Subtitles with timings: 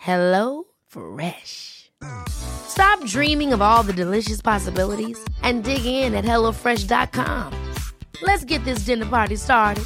[0.00, 1.90] Hello Fresh.
[2.28, 7.52] Stop dreaming of all the delicious possibilities and dig in at HelloFresh.com.
[8.22, 9.84] Let's get this dinner party started.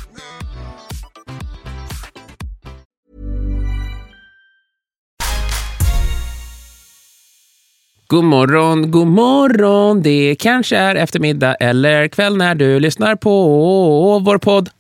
[8.07, 10.03] God morgon, god morgon.
[10.03, 14.71] Det kanske är eftermiddag eller kväll när du lyssnar på vår podd.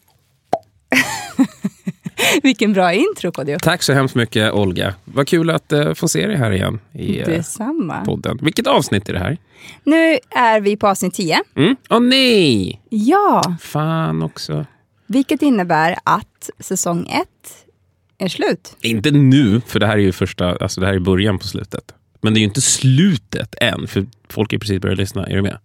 [2.42, 3.58] Vilken bra intro, Kodjo.
[3.62, 4.94] Tack så hemskt mycket, Olga.
[5.04, 8.04] Vad kul att uh, få se dig här igen i uh, Detsamma.
[8.04, 8.38] podden.
[8.42, 9.38] Vilket avsnitt är det här?
[9.84, 11.40] Nu är vi på avsnitt 10.
[11.56, 11.76] Mm?
[11.90, 12.82] Åh nej!
[12.88, 14.66] Ja, Fan också.
[15.06, 17.28] vilket innebär att säsong 1
[18.18, 18.76] är slut.
[18.80, 21.94] Inte nu, för det här är ju första, alltså det här är början på slutet.
[22.20, 25.26] Men det är ju inte slutet än, för folk är precis börjat lyssna.
[25.26, 25.58] Är du med?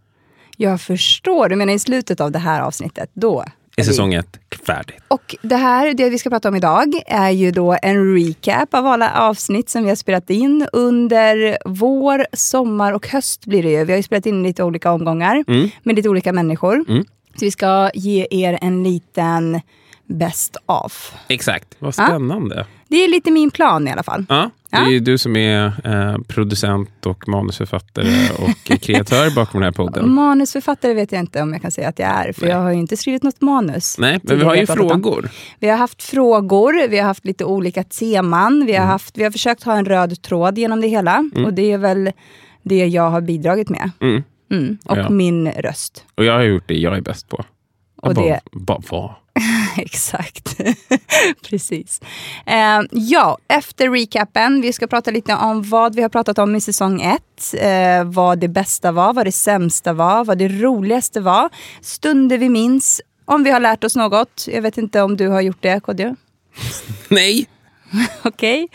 [0.57, 3.45] Jag förstår, du menar i slutet av det här avsnittet, då?
[3.79, 4.97] Är säsong ett färdigt?
[5.07, 8.85] Och det här, det vi ska prata om idag, är ju då en recap av
[8.87, 13.85] alla avsnitt som vi har spelat in under vår, sommar och höst blir det ju.
[13.85, 15.69] Vi har ju spelat in lite olika omgångar Mm.
[15.83, 16.85] med lite olika människor.
[16.89, 17.03] Mm.
[17.35, 19.61] Så vi ska ge er en liten
[20.05, 21.13] best of.
[21.27, 21.75] Exakt.
[21.79, 22.65] Vad spännande.
[22.87, 24.25] Det är lite min plan i alla fall.
[24.29, 28.07] Ja, det är ju du som är eh, producent och manusförfattare
[28.39, 30.09] och kreatör bakom den här podden.
[30.13, 32.49] Manusförfattare vet jag inte om jag kan säga att jag är, för Nej.
[32.51, 33.97] jag har ju inte skrivit något manus.
[33.99, 34.89] Nej, men vi har ju pratat om.
[34.89, 35.29] frågor.
[35.59, 39.31] Vi har haft frågor, vi har haft lite olika teman, vi har, haft, vi har
[39.31, 41.29] försökt ha en röd tråd genom det hela.
[41.45, 42.11] Och det är väl
[42.63, 43.91] det jag har bidragit med.
[44.01, 44.23] Mm.
[44.51, 44.77] Mm.
[44.85, 45.09] Och Ja.
[45.09, 46.05] min röst.
[46.15, 47.45] Och jag har gjort det jag är bäst på.
[48.01, 49.15] Och bara, det- bara vara.
[49.77, 50.57] Exakt.
[51.49, 52.01] Precis.
[52.45, 56.61] Eh, ja, efter recapen, vi ska prata lite om vad vi har pratat om i
[56.61, 57.53] säsong ett.
[57.53, 61.49] Eh, vad det bästa var, vad det sämsta var, vad det roligaste var.
[61.81, 64.45] Stunder vi minns, om vi har lärt oss något.
[64.47, 66.15] Jag vet inte om du har gjort det, Kodjo?
[67.07, 67.47] Nej!
[68.23, 68.67] Okej.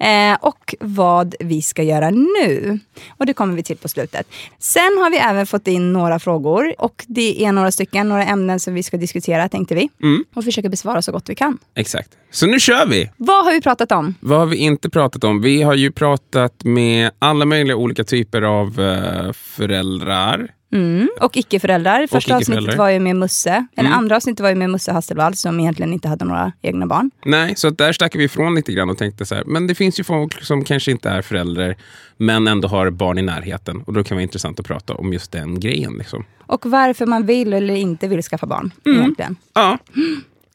[0.00, 2.78] Eh, och vad vi ska göra nu.
[3.18, 4.26] Och det kommer vi till på slutet.
[4.58, 6.74] Sen har vi även fått in några frågor.
[6.78, 9.88] Och det är några stycken, några ämnen som vi ska diskutera tänkte vi.
[10.02, 10.24] Mm.
[10.34, 11.58] Och försöka besvara så gott vi kan.
[11.74, 12.10] Exakt.
[12.30, 13.10] Så nu kör vi!
[13.16, 14.14] Vad har vi pratat om?
[14.20, 15.40] Vad har vi inte pratat om?
[15.40, 20.48] Vi har ju pratat med alla möjliga olika typer av eh, föräldrar.
[20.72, 21.08] Mm.
[21.20, 22.06] Och icke-föräldrar.
[22.06, 22.56] Första icke-föräldrar.
[22.58, 23.66] avsnittet var ju med Musse.
[23.76, 23.98] Eller Mm.
[23.98, 27.10] andra avsnittet var ju med Musse Hasselvall som egentligen inte hade några egna barn.
[27.24, 30.00] Nej, så där stack vi ifrån lite grann och tänkte så här, men det finns
[30.00, 31.76] ju folk som kanske inte är föräldrar,
[32.16, 33.82] men ändå har barn i närheten.
[33.82, 35.92] Och då kan det vara intressant att prata om just den grejen.
[35.98, 36.24] Liksom.
[36.46, 38.70] Och varför man vill eller inte vill skaffa barn.
[38.86, 38.98] Mm.
[39.00, 39.36] Egentligen.
[39.54, 39.78] Ja.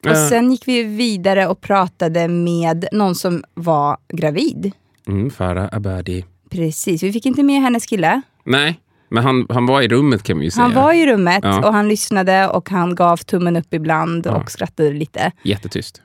[0.04, 4.72] Och Eh, sen gick vi vidare och pratade med någon som var gravid.
[5.08, 6.24] mm, Farah Abadi.
[6.50, 8.22] Precis, vi fick inte med hennes kille.
[8.44, 10.62] Nej, men han, han var i rummet kan vi ju säga.
[10.64, 11.66] Han var i rummet Ja.
[11.68, 14.36] och han lyssnade och han gav tummen upp ibland Ja.
[14.36, 15.32] och skrattade lite.
[15.42, 16.02] Jättetyst.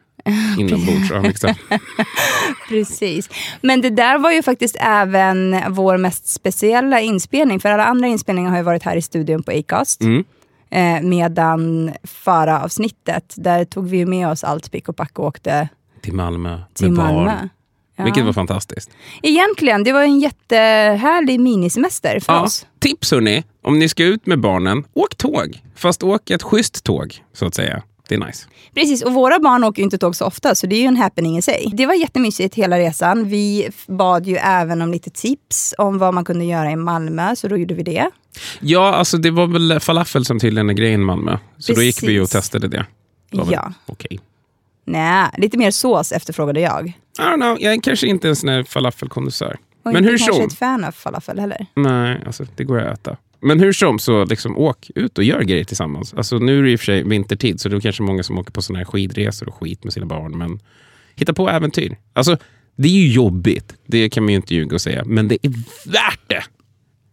[0.59, 1.09] Inombords.
[1.11, 1.53] ja, liksom.
[2.69, 3.29] Precis.
[3.61, 7.59] Men det där var ju faktiskt även vår mest speciella inspelning.
[7.59, 10.01] För alla andra inspelningar har ju varit här i studion på Acast.
[10.01, 10.23] Mm.
[10.71, 15.69] Eh, medan Fara-avsnittet, där tog vi med oss allt pick och pack och åkte
[16.01, 16.59] Till Malmö.
[16.73, 17.25] till med Malmö.
[17.25, 17.49] barn.
[17.95, 18.03] Ja.
[18.03, 18.89] Vilket var fantastiskt.
[19.23, 22.65] Egentligen, det var en jättehärlig minisemester för Ja, oss.
[22.79, 25.61] tips hörni, om ni ska ut med barnen, åk tåg.
[25.75, 27.83] Fast åk ett schysst tåg, så att säga.
[28.07, 28.47] Det är nice.
[28.75, 30.97] Precis, och våra barn åker ju inte tåg så ofta, så det är ju en
[30.97, 31.71] happening i sig.
[31.73, 33.27] Det var jättemysigt hela resan.
[33.27, 37.47] Vi bad ju även om lite tips om vad man kunde göra i Malmö, så
[37.47, 38.09] då gjorde vi det.
[38.59, 41.37] Ja, alltså det var väl falafel som tydligen är grejen i Malmö.
[41.57, 42.31] Så då gick vi och Precis.
[42.33, 42.85] testade det.
[43.31, 43.73] Det Ja.
[43.85, 44.19] Okej.
[44.85, 46.93] Nej, lite mer sås efterfrågade jag.
[47.19, 49.57] I don't know, jag är kanske inte en sån här falafelkondensör.
[49.83, 50.45] Och Men inte hur kanske som.
[50.45, 51.65] ett fan av falafel heller.
[51.75, 53.17] Nej, alltså det går att äta.
[53.39, 56.13] Men hur som, så liksom åk ut och gör grejer tillsammans.
[56.13, 58.37] Alltså nu är det i och för sig vintertid, så det är kanske många som
[58.37, 60.37] åker på såna här skidresor och skit med sina barn.
[60.37, 60.59] Men
[61.15, 61.97] hitta på äventyr.
[62.13, 62.37] Alltså,
[62.75, 65.03] det är ju jobbigt, det kan man ju inte ljuga och säga.
[65.05, 65.49] Men det är
[65.91, 66.43] värt det!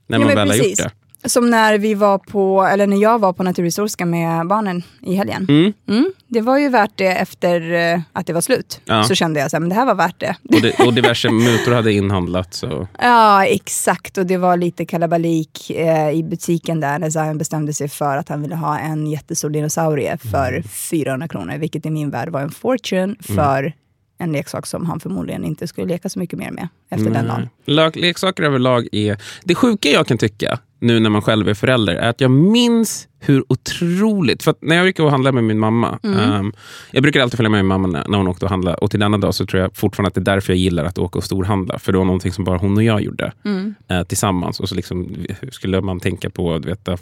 [0.06, 0.78] När Ja, man väl har gjort precis.
[0.78, 0.90] det.
[1.24, 5.46] Som när vi var på, eller när jag var på Naturhistoriska med barnen i helgen.
[5.48, 5.72] Mm.
[5.88, 8.80] Mm, det var ju värt det efter eh, att det var slut.
[8.84, 9.04] Ja.
[9.04, 10.36] Så kände jag så här, men det här var värt det.
[10.54, 12.62] Och, det, och diverse mutor hade inhandlats.
[12.62, 14.18] Och, Ja, exakt.
[14.18, 18.28] Och det var lite kalabalik eh, i butiken där när Zion bestämde sig för att
[18.28, 20.62] han ville ha en jättestor dinosaurie för Mm.
[20.62, 21.58] 400 kronor.
[21.58, 23.72] Vilket i min värld var en fortune för
[24.18, 27.48] en leksak som han förmodligen inte skulle leka så mycket mer med efter den dagen.
[27.94, 29.16] Leksaker överlag är...
[29.44, 33.06] Det sjuka jag kan tycka, nu när man själv är förälder, är att jag minns
[33.22, 34.42] hur otroligt...
[34.42, 36.18] För när jag gick och handlade med min mamma, Mm.
[36.18, 36.52] ehm,
[36.90, 38.76] jag brukar alltid följa med min mamma när, när hon åkte och handlade.
[38.76, 40.98] Och till denna dag så tror jag fortfarande att det är därför jag gillar att
[40.98, 41.78] åka och storhandla.
[41.78, 43.74] För det var någonting som bara hon och jag gjorde Mm.
[43.88, 44.60] eh, tillsammans.
[44.60, 46.98] Och så liksom, hur skulle man tänka på att veta,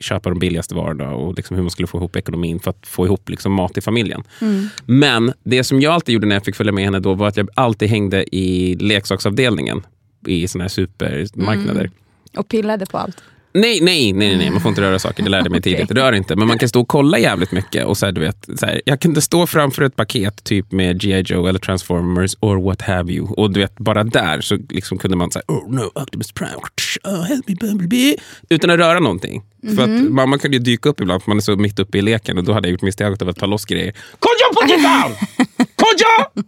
[0.00, 3.06] köpa de billigaste varorna och liksom hur man skulle få ihop ekonomin för att få
[3.06, 4.22] ihop liksom mat i familjen.
[4.40, 4.68] Mm.
[4.86, 7.36] Men det som jag alltid gjorde när jag fick följa med henne då var att
[7.36, 9.82] jag alltid hängde i leksaksavdelningen
[10.26, 11.80] i såna här supermarknader.
[11.80, 11.92] Mm.
[12.36, 13.22] Och pillade på allt.
[13.54, 15.22] Nej, nej, nej, nej, man får inte röra saker.
[15.22, 15.90] Det lärde mig tidigt.
[15.90, 16.36] Rör inte.
[16.36, 17.86] Men man kan stå och kolla jävligt mycket.
[17.86, 21.00] Och så här, du vet, så här, jag kunde stå framför ett paket typ med
[21.00, 21.22] G.I.
[21.26, 23.26] Joe eller Transformers or what have you.
[23.26, 26.56] Och du vet, bara där så liksom kunde man säga oh no, Optimus Prime,
[27.04, 28.16] oh, help me Bumblebee.
[28.48, 29.42] Utan att röra någonting.
[29.76, 32.02] För att mamma kunde ju dyka upp ibland för man är så mitt uppe i
[32.02, 32.38] leken.
[32.38, 33.92] Och då hade jag gjort misstaget av att ta loss grejer.
[34.18, 35.12] Kodjo put it down!
[35.56, 36.42] Kodjo!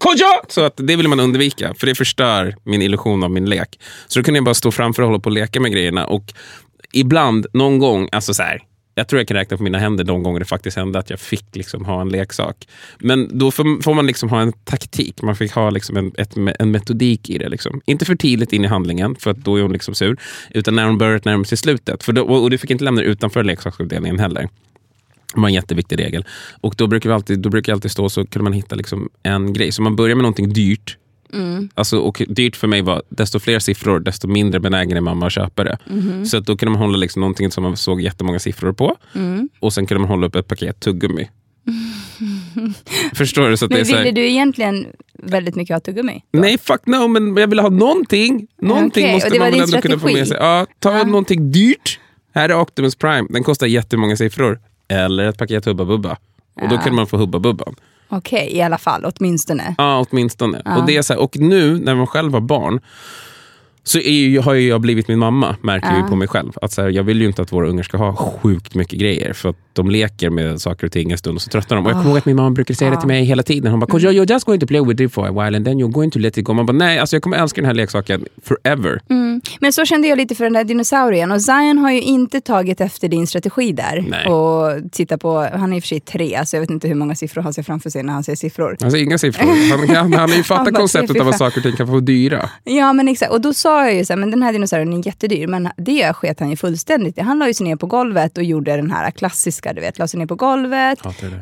[0.00, 0.40] Koja!
[0.48, 3.80] Så att det vill man undvika, för det förstör min illusion av min lek.
[4.06, 6.06] Så då kunde jag bara stå framför och hålla på och leka med grejerna.
[6.06, 6.32] Och
[6.92, 8.62] ibland, någon gång, alltså så här,
[8.98, 11.20] jag tror jag kan räkna på mina händer de gånger det faktiskt hände att jag
[11.20, 12.68] fick liksom ha en leksak.
[12.98, 15.22] Men då får, man liksom ha en taktik.
[15.22, 17.48] Man fick ha liksom en, ett, en metodik i det.
[17.48, 17.80] Liksom.
[17.86, 20.16] Inte för tidigt in i handlingen, för att då är hon liksom sur.
[20.50, 22.04] Utan när hon börjat närma sig slutet.
[22.04, 24.48] För då, och och du fick inte lämna det utanför leksaksavdelningen heller.
[25.36, 26.24] Det var en jätteviktig regel.
[26.60, 29.08] Och då brukar, vi alltid, då brukar jag alltid stå så kunde man hitta liksom
[29.22, 29.72] en grej.
[29.72, 30.96] Så man börjar med någonting dyrt.
[31.74, 35.32] Alltså, och dyrt för mig var desto fler siffror, desto mindre benägen är mamma att
[35.32, 35.78] köpa det.
[36.26, 38.96] Så att då kunde man hålla liksom någonting som man såg jättemånga siffror på.
[39.60, 41.28] Och sen kunde man hålla upp ett paket tuggummi.
[43.14, 43.56] Förstår du?
[43.56, 44.86] Så att det är Men så här, ville du egentligen
[45.22, 46.22] väldigt mycket ha tuggummi?
[46.32, 48.46] Nej, fuck no, men jag vill ha någonting.
[48.62, 50.28] Någonting Okej, måste och det var man din ändå kunna få med strategi?
[50.28, 50.36] sig.
[50.40, 51.04] Ja, ta Ja.
[51.04, 52.00] någonting dyrt.
[52.34, 53.26] Här är Optimus Prime.
[53.30, 54.58] Den kostar jättemånga siffror.
[54.88, 56.16] Eller ett paket Hubba Bubba.
[56.62, 56.80] Och då Ja.
[56.82, 57.74] kunde man få Hubba Bubban.
[58.08, 59.04] Okej, i alla fall.
[59.04, 59.74] Åtminstone.
[59.78, 60.62] Ja, åtminstone.
[60.78, 62.80] Och, det är så här, och nu när man själv har barn
[63.86, 66.52] så ju, har ju jag blivit min mamma, märker jag på mig själv.
[66.62, 69.32] Att så här, jag vill ju inte att våra ungar ska ha sjukt mycket grejer.
[69.32, 71.84] För att de leker med saker och ting en stund och så tröttnar de.
[71.86, 73.70] Och jag kommer ihåg att min mamma brukar säga det till mig hela tiden.
[73.70, 75.78] Hon bara, "'Cause you're just going to play with it for a while and then
[75.80, 76.52] you're going to let it go.
[76.52, 79.00] Man bara, nej, alltså jag kommer älska den här leksaken forever.
[79.10, 79.40] Mm.
[79.60, 81.32] Men så kände jag lite för den där dinosaurien.
[81.32, 84.04] Och Zion har ju inte tagit efter din strategi där.
[84.08, 84.26] Nej.
[84.26, 86.94] Och titta på, han är i och för sig tre, så jag vet inte hur
[86.94, 88.76] många siffror han ser framför sig när han ser siffror.
[88.80, 89.46] Alltså inga siffror.
[89.46, 91.76] Han, han, han har ju fattat Han konceptet av att "Fy fan." saker och ting
[91.76, 92.50] kan få dyra.
[92.64, 95.06] Ja men exakt, och då sa jag ju så här, men den här dinosaurien är
[95.06, 95.46] jättedyr.
[95.46, 97.20] Men det sket han ju fullständigt.
[97.20, 100.08] Han la ju sig ner på golvet och gjorde den här klassiska, du vet, la
[100.08, 100.98] sig ner på golvet.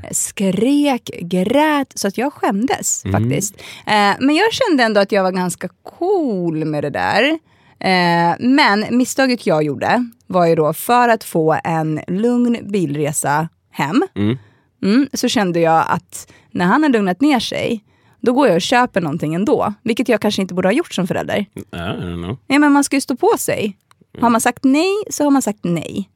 [0.08, 3.22] Det skrek, grät, så att jag skämdes Mm.
[3.22, 3.54] faktiskt.
[3.86, 7.38] Eh, men jag kände ändå att jag var ganska cool med det där.
[7.80, 14.02] Eh, men misstaget jag gjorde var ju då för att få en lugn bilresa hem.
[14.16, 14.38] Mm.
[14.82, 17.84] Mm, så kände jag att när han har lugnat ner sig,
[18.24, 19.74] då går jag och köper någonting ändå.
[19.82, 21.38] Vilket jag kanske inte borde ha gjort som förälder.
[21.54, 22.36] I don't know.
[22.46, 23.76] Nej, men man ska ju stå på sig.
[24.20, 26.08] Har man sagt nej, så har man sagt nej.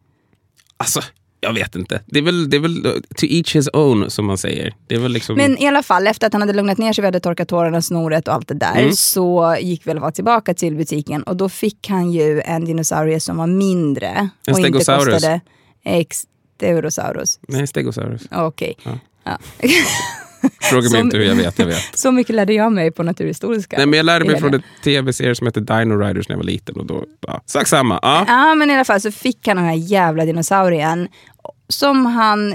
[0.76, 1.00] Alltså,
[1.40, 2.00] jag vet inte.
[2.06, 2.82] Det är, väl, det är väl
[3.16, 4.75] to each his own, som man säger.
[4.87, 5.37] Det är väl liksom...
[5.37, 7.82] Men i alla fall, efter att han hade lugnat ner sig, vi hade torkat tårarna,
[7.82, 8.93] snoret och allt det där, Mm.
[8.93, 12.65] så gick vi i alla fall tillbaka till butiken och då fick han ju en
[12.65, 14.06] dinosaurie som var mindre.
[14.08, 15.15] En och inte stegosaurus.
[15.15, 15.41] kostade
[15.84, 17.38] ex Stegosaurus.
[17.48, 18.22] Nej, Stegosaurus.
[18.31, 18.77] Okej.
[19.24, 19.38] Ja.
[20.61, 21.83] Fråga mig inte hur jag vet, jag vet.
[21.99, 23.77] Så mycket lärde jag mig på Naturhistoriska.
[23.77, 26.45] Nej, men jag lärde mig från en tv-serie som heter Dino Riders när jag var
[26.45, 26.77] liten.
[26.77, 27.99] Och då, ja, sak samma.
[28.03, 28.25] Ja.
[28.29, 31.09] Ja, men i alla fall så fick han den här jävla dinosaurien
[31.69, 32.55] som han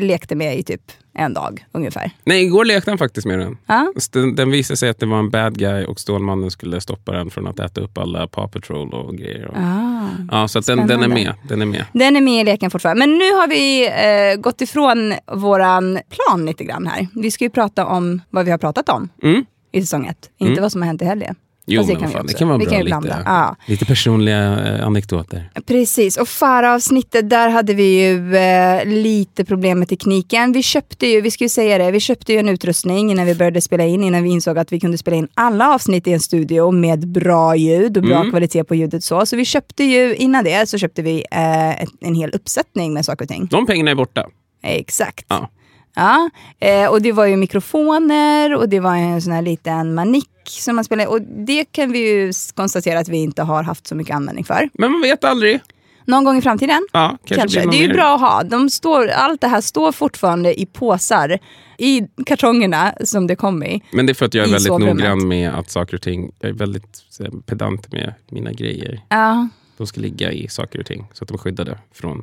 [0.00, 0.82] lekte med i typ
[1.14, 2.10] en dag ungefär.
[2.24, 3.56] Nej, igår lekte han faktiskt med den.
[3.66, 3.92] Ja.
[4.12, 7.30] Den, den visade sig att det var en bad guy och Stålmannen skulle stoppa den
[7.30, 9.46] från att äta upp alla Paw Patrol och grejer.
[9.46, 10.08] Och, Ah.
[10.30, 11.34] ja, så den, den är med.
[11.48, 11.84] Den är med.
[11.92, 13.06] Den är med i leken fortfarande.
[13.06, 13.86] Men nu har vi
[14.34, 17.06] eh, gått ifrån våran plan lite grann här.
[17.14, 19.44] Vi ska ju prata om vad vi har pratat om Mm.
[19.72, 20.30] i säsong ett.
[20.38, 20.62] Inte Mm.
[20.62, 21.34] vad som har hänt i helgen.
[21.70, 23.22] Jo, Fast men vad fan, vi det kan vara vi bra kan lite, blanda.
[23.24, 23.56] Ja.
[23.66, 25.50] lite personliga eh, anekdoter.
[25.66, 30.52] Precis, och Farah-avsnittet, där hade vi ju eh, lite problem med tekniken.
[30.52, 33.60] Vi köpte ju, vi ju säga det, vi köpte ju en utrustning innan vi började
[33.60, 36.70] spela in, innan vi insåg att vi kunde spela in alla avsnitt i en studio
[36.70, 38.30] med bra ljud och bra Mm.
[38.30, 39.04] kvalitet på ljudet.
[39.04, 39.26] Så.
[39.26, 43.24] så vi köpte ju, innan det så köpte vi eh, en hel uppsättning med saker
[43.24, 43.46] och ting.
[43.50, 44.26] De pengarna är borta.
[44.62, 45.26] Exakt.
[45.28, 45.48] Ja.
[45.94, 46.30] Ja,
[46.60, 50.74] eh, och det var ju mikrofoner och det var en sån här liten manick som
[50.76, 51.08] man spelade.
[51.08, 54.68] Och det kan vi ju konstatera att vi inte har haft så mycket användning för.
[54.74, 55.60] Men man vet aldrig.
[56.04, 56.86] Någon gång i framtiden?
[56.92, 57.70] Ja, kanske, Kanske.
[57.70, 57.94] Det är ju mer.
[57.94, 58.42] bra att ha.
[58.42, 61.38] De står, allt det här står fortfarande i påsar
[61.78, 63.82] i kartongerna som det kom i.
[63.92, 64.96] Men det är för att jag är väldigt sovrummet.
[64.96, 67.02] noggrann med att saker och ting, jag är väldigt
[67.46, 69.00] pedant med mina grejer.
[69.08, 72.22] Ja, De ska ligga i saker och ting så att de är skyddade från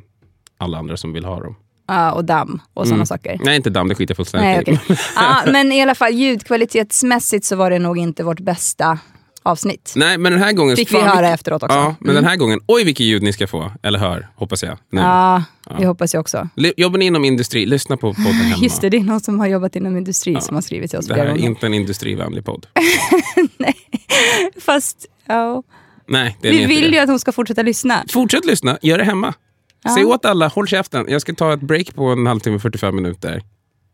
[0.58, 1.56] alla andra som vill ha dem.
[1.86, 3.06] Ja, och damm och sådana Mm.
[3.06, 3.40] saker.
[3.44, 4.96] Nej, inte damm, det skiter jag Nej, fullständigt okej.
[4.96, 4.98] i.
[5.16, 8.98] ja, men i alla fall ljudkvalitetsmässigt så var det nog inte vårt bästa
[9.42, 9.92] avsnitt.
[9.96, 10.76] Nej, men den här gången...
[10.76, 11.76] Fick vi höra vilket- efteråt också.
[11.76, 13.72] Ja, men den här gången, oj vilket ljud ni ska få.
[13.82, 14.78] Eller hör, hoppas jag.
[14.92, 15.00] Nu.
[15.00, 15.42] Ja,
[15.78, 16.48] det hoppas jag också.
[16.76, 18.62] Jobbar ni inom industri, lyssna på podden hemma.
[18.62, 21.06] Just det, det är någon som har jobbat inom industri som har skrivit till oss
[21.06, 22.66] Det här är inte en industrivänlig podd.
[24.60, 25.62] Fast, ja.
[26.08, 26.96] Nej, det är Vi vill det.
[26.96, 28.04] ju att hon ska fortsätta lyssna.
[28.12, 29.34] Fortsätt lyssna, gör det hemma.
[29.94, 31.06] Säg åt alla, håll käften.
[31.08, 33.42] Jag ska ta ett break på en halvtimme, 45 minuter.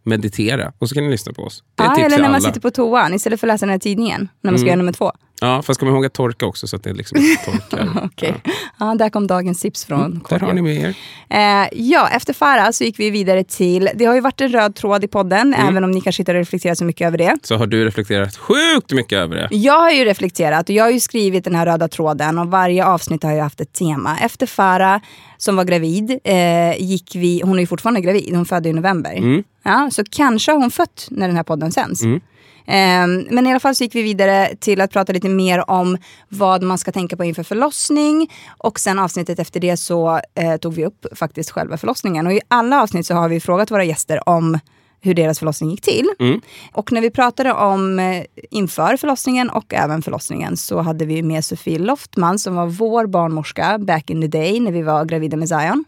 [0.05, 1.65] Meditera och så kan ni lyssna på oss.
[1.75, 2.41] Det är Ja, tips eller när man alla.
[2.41, 4.29] sitter på toan istället för att läsa den här tidningen.
[4.41, 5.13] När man ska göra nummer två.
[5.43, 7.89] Ja, fast kom ihåg att torka också så att det liksom torkar.
[8.05, 8.35] Okej.
[8.81, 10.95] Ja, där kom dagens tips från Där har ni med er.
[11.31, 14.75] Eh, ja, efter Farah så gick vi vidare till, det har ju varit en röd
[14.75, 15.69] tråd i podden, Mm.
[15.69, 17.37] även om ni kanske inte har reflekterat så mycket över det.
[17.43, 19.49] Så har du reflekterat sjukt mycket över det.
[19.57, 22.87] Jag har ju reflekterat och jag har ju skrivit den här röda tråden och varje
[22.87, 24.19] avsnitt har ju haft ett tema.
[24.23, 25.01] Efter Farah
[25.39, 29.13] som var gravid, eh, gick vi, hon är ju fortfarande gravid, hon födde i november.
[29.17, 29.45] Mm.
[29.63, 32.03] Ja, så kanske har hon fött när den här podden sänds.
[32.05, 32.09] Eh,
[33.31, 36.62] men i alla fall så gick vi vidare till att prata lite mer om vad
[36.62, 38.31] man ska tänka på inför förlossning.
[38.59, 42.26] Och sen avsnittet efter det så eh, tog vi upp faktiskt själva förlossningen.
[42.26, 44.59] Och i alla avsnitt så har vi frågat våra gäster om
[45.04, 46.09] hur deras förlossning gick till.
[46.73, 51.45] Och när vi pratade om eh, inför förlossningen och även förlossningen så hade vi med
[51.45, 55.49] Sofie Loftman som var vår barnmorska back in the day när vi var gravida med
[55.49, 55.85] Zion.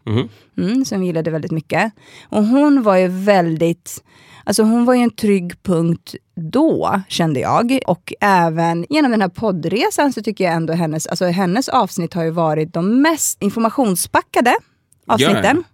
[0.58, 1.92] Mm, som vi gillade väldigt mycket.
[2.28, 4.04] Och hon var ju väldigt,
[4.44, 7.78] alltså hon var ju en trygg punkt då kände jag.
[7.86, 12.24] Och även genom den här poddresan så tycker jag ändå hennes, alltså hennes avsnitt har
[12.24, 14.56] ju varit de mest informationspackade
[15.06, 15.64] avsnitten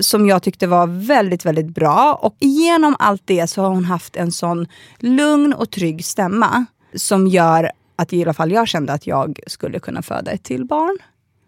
[0.00, 2.14] som jag tyckte var väldigt, väldigt bra.
[2.22, 4.66] Och genom allt det så har hon haft en sån
[4.98, 9.78] lugn och trygg stämma som gör att i alla fall jag kände att jag skulle
[9.78, 10.98] kunna föda ett till barn.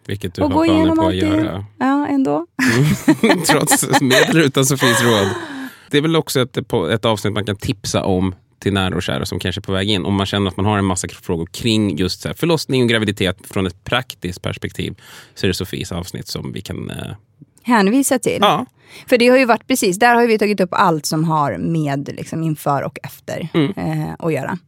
[0.06, 1.16] Vilket du och har gå planer på att det.
[1.16, 1.64] göra.
[1.78, 2.46] Ja, ändå.
[3.46, 5.28] Trots med eller utan Sofies råd.
[5.90, 6.56] Det är väl också ett,
[6.92, 9.90] ett avsnitt man kan tipsa om till nära och kära som kanske är på väg
[9.90, 10.04] in.
[10.04, 12.88] Om man känner att man har en massa frågor kring just så här, förlossning och
[12.88, 14.94] graviditet från ett praktiskt perspektiv
[15.34, 16.90] så är det Sofies avsnitt som vi kan...
[16.90, 16.96] Eh,
[17.62, 18.38] Hänvisa till.
[18.40, 18.66] ja,
[19.06, 22.08] För det har ju varit precis, där har vi tagit upp allt som har med
[22.16, 23.72] liksom, inför och efter Mm.
[23.76, 24.58] eh, att göra.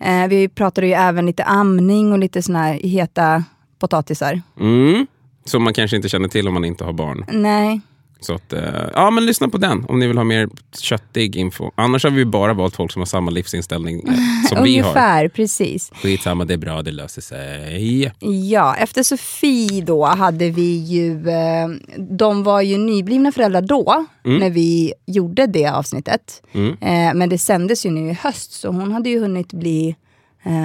[0.00, 3.44] Eh, vi pratade ju även lite amning och lite såna här heta
[3.78, 4.42] potatisar.
[4.60, 5.06] mm,
[5.44, 7.24] som man kanske inte känner till om man inte har barn.
[7.32, 7.80] Nej,
[8.20, 8.62] Så att, eh,
[8.94, 10.48] ja, men lyssna på den om ni vill ha mer
[10.78, 11.70] köttig info.
[11.74, 14.14] Annars har vi bara valt folk som har samma livsinställning eh,
[14.48, 14.88] som vi har.
[14.88, 15.90] ungefär precis.
[15.94, 18.12] Skitsamma, det är bra, det löser sig.
[18.50, 24.50] Ja, efter Sofie då hade vi ju, eh, de var ju nyblivna föräldrar då, när
[24.50, 26.42] vi gjorde det avsnittet.
[26.52, 27.18] Mm.
[27.18, 29.96] Men det sändes ju nu i höst, så hon hade ju hunnit bli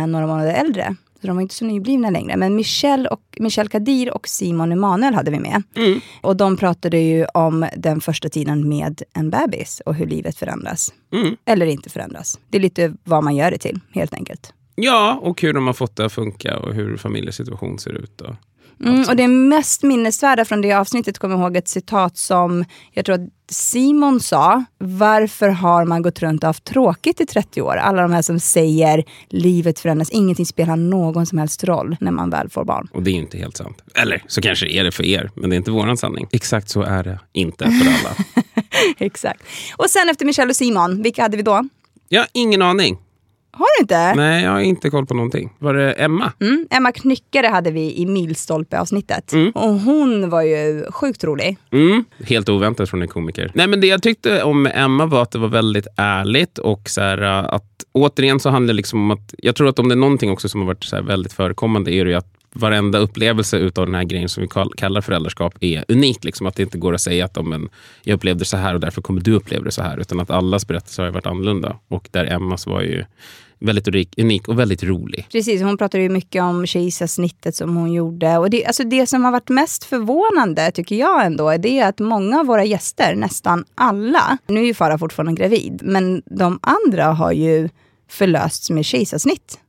[0.07, 0.95] några månader äldre.
[1.23, 2.37] Så de var inte så nyblivna längre.
[2.37, 5.63] Men Michelle, och, Michelle Kadir och Simon Emanuel hade vi med.
[5.75, 5.99] Mm.
[6.21, 10.93] Och de pratade ju om den första tiden med en bebis och hur livet förändras.
[11.13, 11.35] Mm.
[11.45, 12.39] Eller inte förändras.
[12.49, 14.53] Det är lite vad man gör det till, helt enkelt.
[14.75, 18.21] Ja, och hur de har fått det att funka och hur familjesituation ser ut.
[18.21, 18.35] Och.
[18.85, 23.05] Mm, och det mest minnesvärda från det avsnittet kommer jag ihåg ett citat som jag
[23.05, 24.63] tror att Simon sa.
[24.77, 27.75] Varför har man gått runt och haft tråkigt i 30 år?
[27.75, 32.29] Alla de här som säger livet förändras, ingenting spelar någon som helst roll när man
[32.29, 32.87] väl får barn.
[32.93, 33.83] och det är ju inte helt sant.
[33.95, 36.27] Eller så kanske det är det för er, men det är inte våran sanning.
[36.31, 38.15] Exakt så är det inte för alla.
[38.97, 39.43] Exakt.
[39.77, 41.51] Och sen efter Michelle och Simon, vilka hade vi då?
[42.11, 42.97] Har ingen aning.
[43.55, 44.13] Har du inte?
[44.15, 45.49] Nej, jag har inte koll på någonting.
[45.59, 46.31] Var det Emma?
[46.41, 49.33] Mm, Emma Knyckare hade vi i Milstolpe-avsnittet.
[49.53, 51.57] Och hon var ju sjukt rolig.
[51.71, 53.51] Mm, helt oväntat från en komiker.
[53.53, 57.01] Nej, men det jag tyckte om Emma var att det var väldigt ärligt och så
[57.01, 59.93] här, äh, att återigen så handlar det liksom om att jag tror att om det
[59.93, 63.57] är någonting också som har varit så väldigt förekommande är det ju att varenda upplevelse
[63.57, 66.23] utav den här grejen som vi kall- kallar föräldraskap är unikt.
[66.23, 67.69] Liksom, att det inte går att säga att om en,
[68.03, 69.97] jag upplevde det så här och därför kommer du uppleva det så här.
[69.99, 71.77] Utan att allas berättelser har varit annorlunda.
[71.87, 73.05] Och där Emmas var ju
[73.59, 75.27] väldigt unik, unik och väldigt rolig.
[75.31, 78.37] Precis, hon pratade ju mycket om kejsarsnittet som hon gjorde.
[78.37, 81.99] Och det, alltså det som har varit mest förvånande tycker jag ändå, är det att
[81.99, 87.05] många av våra gäster, nästan alla, nu är ju Farah fortfarande gravid, men de andra
[87.05, 87.69] har ju
[88.09, 89.59] förlösts med kejsarsnitt.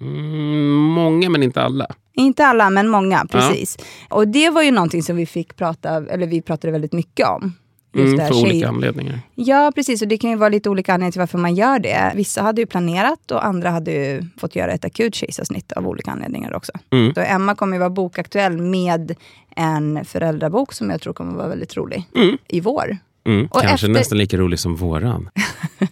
[0.00, 1.86] Mm, många men inte alla.
[2.14, 3.26] Inte alla, men många.
[3.30, 3.78] precis.
[4.08, 7.52] Och det var ju någonting som vi fick prata, eller vi pratade väldigt mycket om
[7.94, 9.20] Just Mm, för tjej- olika anledningar.
[9.34, 10.02] Ja, precis.
[10.02, 12.12] Och det kan ju vara lite olika anledningar till varför man gör det.
[12.14, 16.10] Vissa hade ju planerat och andra hade ju fått göra ett akut kejsarsnitt av olika
[16.10, 16.72] anledningar också.
[16.92, 17.14] Mm.
[17.14, 19.14] Så Emma kommer ju vara bokaktuell med
[19.56, 22.38] en föräldrabok som jag tror kommer vara väldigt rolig Mm.
[22.48, 22.96] i vår.
[23.26, 23.48] Mm.
[23.48, 25.30] Kanske efter- nästan lika rolig som våran.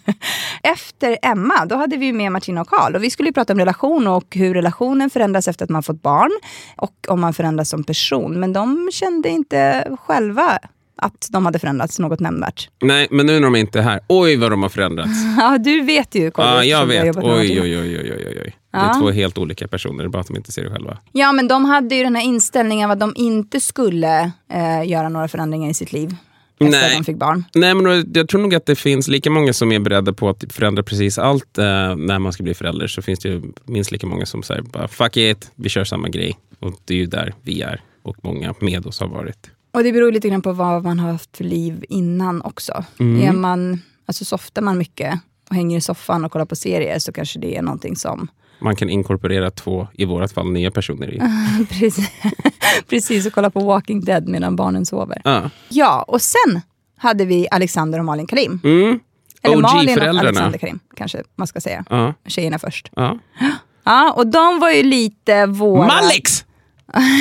[0.62, 2.96] Efter Emma, då hade vi med Martina och Karl.
[2.96, 6.02] Och vi skulle ju prata om relation och hur relationen förändras efter att man fått
[6.02, 6.30] barn.
[6.76, 8.40] Och om man förändras som person.
[8.40, 10.58] Men de kände inte själva
[11.02, 12.68] att de hade förändrats något nämnvärt.
[12.82, 14.00] Nej, men nu när de inte är här.
[14.08, 15.10] Oj, vad de har förändrats.
[15.38, 16.30] Ja, du vet ju.
[16.36, 17.16] Ja, jag vet.
[17.16, 18.56] Oj, oj, oj, oj, oj, oj.
[18.72, 20.98] Det är två helt olika personer, bara att de inte ser det själva.
[21.12, 25.08] Ja, men de hade ju den här inställningen av att de inte skulle eh, göra
[25.08, 26.16] några förändringar i sitt liv.
[26.60, 26.90] Efter Nej.
[26.90, 27.44] att de fick barn.
[27.54, 30.44] Nej, men jag tror nog att det finns lika många som är beredda på att
[30.52, 31.64] förändra precis allt eh,
[31.96, 32.86] när man ska bli förälder.
[32.86, 36.08] Så finns det ju minst lika många som säger bara fuck it, vi kör samma
[36.08, 36.38] grej.
[36.58, 39.50] Och det är ju där vi är och många med oss har varit.
[39.72, 42.84] Och det beror lite grann på vad man har haft för liv innan också.
[42.98, 43.28] Mm.
[43.28, 47.12] Är man, alltså softar man mycket och hänger i soffan och kollar på serier så
[47.12, 48.28] kanske det är någonting som...
[48.60, 51.20] Man kan inkorporera två, i vårat fall, nya personer i.
[51.80, 52.10] precis,
[52.88, 55.20] precis, och kolla på Walking Dead medan barnen sover.
[55.24, 55.50] Ja.
[55.68, 56.60] Ja, och sen
[56.96, 58.60] hade vi Alexander och Malin Karim.
[58.64, 59.00] Mm.
[59.42, 60.04] Eller Malin och.
[60.04, 61.84] Alexander Karim, kanske man ska säga.
[61.90, 62.14] Ja.
[62.26, 62.90] Tjejerna först.
[62.96, 63.18] Ja.
[63.84, 65.86] Ja, och de var ju lite våra...
[65.86, 66.44] Malix!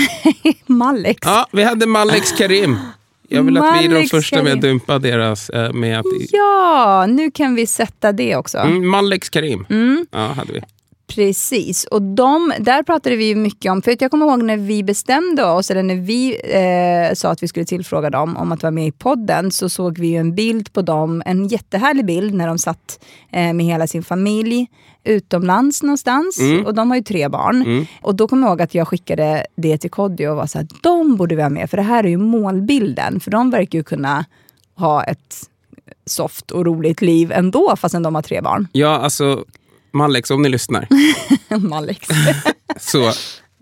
[0.65, 1.19] Malix.
[1.25, 2.77] Ja, vi hade Malix Karim.
[3.27, 4.62] Jag vill att vi är de Malix första med att Karim.
[4.79, 6.05] dumpa deras eh, med att...
[6.31, 8.58] Ja, nu kan vi sätta det också.
[8.58, 9.65] Mm, Malix Karim.
[9.69, 10.05] Mm.
[10.12, 10.62] Ja, hade vi.
[11.10, 15.46] Precis, och de, där pratade vi mycket om, för jag kommer ihåg när vi bestämde
[15.46, 18.88] oss, eller när vi eh, sa att vi skulle tillfråga dem om att vara med
[18.88, 23.06] i podden, så såg vi en bild på dem, en jättehärlig bild när de satt
[23.32, 24.68] eh, med hela sin familj
[25.04, 26.39] utomlands någonstans.
[26.39, 26.66] Mm.
[26.66, 27.62] Och de har ju tre barn.
[27.62, 27.86] Mm.
[28.01, 30.68] Och då kommer jag ihåg att jag skickade det till Kodjo och var så här,
[30.82, 33.20] de borde vi ha med, för det här är ju målbilden.
[33.20, 34.25] För de verkar ju kunna
[34.75, 35.50] ha ett
[36.06, 38.68] soft och roligt liv ändå, fastän de har tre barn.
[38.72, 39.46] Ja, alltså
[39.91, 40.88] Malix, om ni lyssnar,
[41.60, 42.08] Malix.
[42.79, 43.12] så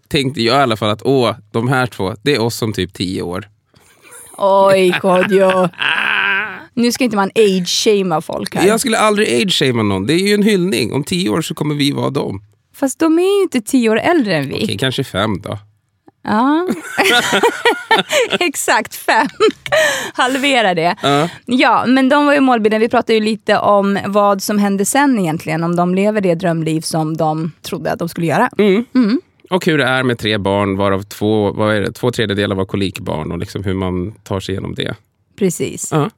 [0.07, 2.93] tänkte jag i alla fall att åh, de här två, det är oss som typ
[2.93, 3.47] tio år.
[4.37, 5.69] Oj, Kodjo.
[6.73, 8.67] Nu ska inte man age-shamea folk här.
[8.67, 10.05] Jag skulle aldrig age-shamea någon.
[10.05, 10.93] Det är ju en hyllning.
[10.93, 12.43] Om tio år så kommer vi vara dem.
[12.75, 14.63] Fast de är ju inte tio år äldre än vi.
[14.63, 15.59] Okej, kanske fem då.
[16.27, 16.67] Ja.
[18.39, 19.27] Exakt, fem.
[20.13, 20.95] Halvera det.
[21.03, 21.29] Ja.
[21.45, 22.81] Ja, men de var ju målbilden.
[22.81, 25.63] Vi pratade ju lite om vad som hände sen egentligen.
[25.63, 28.49] Om de lever det drömliv som de trodde att de skulle göra.
[28.57, 29.21] Mm.
[29.49, 32.65] Och hur det är med tre barn, varav två, vad är det, två tredjedelar var
[32.65, 34.95] kolikbarn och liksom hur man tar sig igenom det.
[35.39, 35.89] Precis.
[35.91, 36.09] Ja.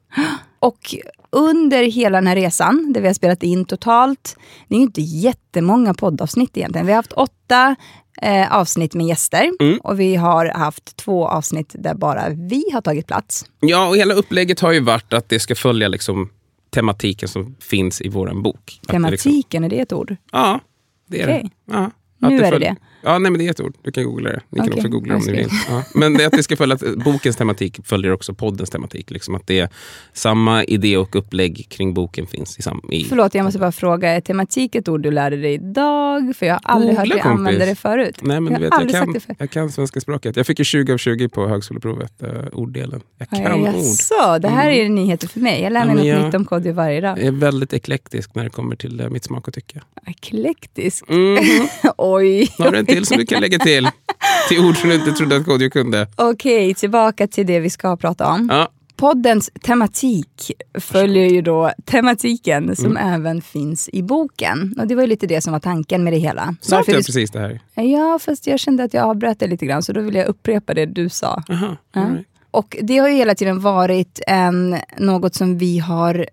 [0.58, 0.94] Och
[1.30, 4.36] under hela den här resan, där vi har spelat in totalt,
[4.68, 6.86] det är ju inte jättemånga poddavsnitt egentligen.
[6.86, 7.76] Vi har haft åtta
[8.22, 9.78] eh, avsnitt med gäster Mm.
[9.78, 13.44] och vi har haft två avsnitt där bara vi har tagit plats.
[13.60, 16.30] Ja, och hela upplägget har ju varit att det ska följa liksom
[16.74, 18.56] tematiken som finns i vår bok.
[18.56, 20.16] Att det Liksom, Tematiken, är det ett ord?
[20.32, 20.60] ja,
[21.06, 21.50] det är Okej.
[21.66, 21.72] det.
[21.74, 21.90] Ja.
[22.20, 22.76] Nu är det det.
[23.02, 23.74] Ja, nej, men det är ett ord.
[23.82, 24.40] Du kan googla det.
[24.48, 25.48] Ni kan Okej, också googla om ni vill.
[25.68, 25.82] Ja.
[25.94, 29.10] Men det att det ska följa att bokens tematik följer också poddens tematik.
[29.10, 29.68] Liksom att det är
[30.12, 32.80] samma idé och upplägg kring boken finns i samma...
[32.90, 36.36] I, Förlåt, jag måste bara fråga, är tematik ett ord du lärde dig idag?
[36.36, 38.16] För jag har aldrig Googla, hört dig använda det förut.
[38.22, 40.36] Nej, men jag vet, jag, kan, det jag kan svenska språket.
[40.36, 43.00] Jag fick ju 20 av 20 på högskoleprovet, uh, orddelen.
[43.18, 43.66] Jag kan Ja, ord.
[43.66, 45.62] jaså, det här är nyheter för mig.
[45.62, 47.18] Jag lär Ja, mig men något nytt om Kodjo varje dag.
[47.18, 49.80] Jag är väldigt eklektisk när det kommer till eh, mitt smak och tycke.
[50.06, 51.04] Eklektisk.
[51.10, 51.44] Mm.
[52.14, 52.54] Oj.
[52.58, 53.88] Har du en till som du kan lägga till?
[54.48, 56.06] Till ord som du inte trodde att Kodjo kunde.
[56.16, 58.48] Okej, tillbaka till det vi ska prata om.
[58.52, 58.68] Ja.
[58.96, 63.14] Poddens tematik följer ju då tematiken som Mm.
[63.14, 64.74] även finns i boken.
[64.78, 66.54] Och det var ju lite det som var tanken med det hela.
[66.60, 67.60] Sa Varför jag precis det här?
[67.74, 70.74] Ja, fast jag kände att jag avbröt det lite grann så då vill jag upprepa
[70.74, 71.42] det du sa.
[71.50, 72.00] Aha, Ja.
[72.00, 72.26] right.
[72.50, 76.26] Och det har ju hela tiden varit en, något som vi har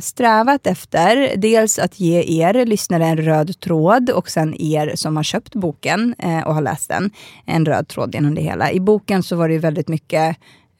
[0.00, 1.36] strävat efter.
[1.36, 6.14] Dels att ge er lyssnare en röd tråd och sen er som har köpt boken
[6.18, 7.10] eh, och har läst den,
[7.44, 8.72] en röd tråd genom det hela.
[8.72, 10.36] I boken så var det väldigt mycket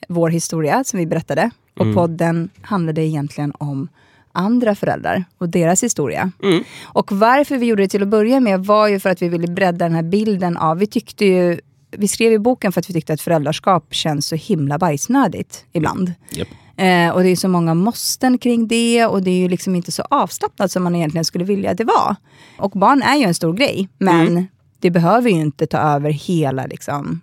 [0.09, 1.95] vår historia som vi berättade och Mm.
[1.95, 3.89] podden handlade egentligen om
[4.33, 6.33] andra föräldrar och deras historia.
[6.43, 6.65] Mm.
[6.85, 9.49] Och varför vi gjorde det till att börja med var ju för att vi ville
[9.49, 12.95] bredda den här bilden av, vi tyckte ju vi skrev i boken för att vi
[12.95, 16.13] tyckte att föräldraskap känns så himla bajsnödigt ibland.
[16.31, 16.49] Japp.
[16.79, 19.93] Eh, och det är så många måsten kring det och det är ju liksom inte
[19.93, 22.17] så avslappnat som man egentligen skulle vilja att det var.
[22.59, 24.47] Och barn är ju en stor grej, men
[24.79, 27.21] det behöver ju inte ta över hela liksom,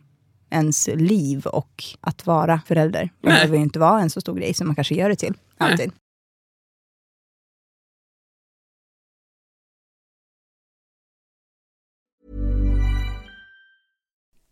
[0.50, 3.10] ens liv och att vara förälder.
[3.22, 5.34] Det behöver ju inte vara en så stor grej som man kanske gör det till.
[5.58, 5.92] Alltid.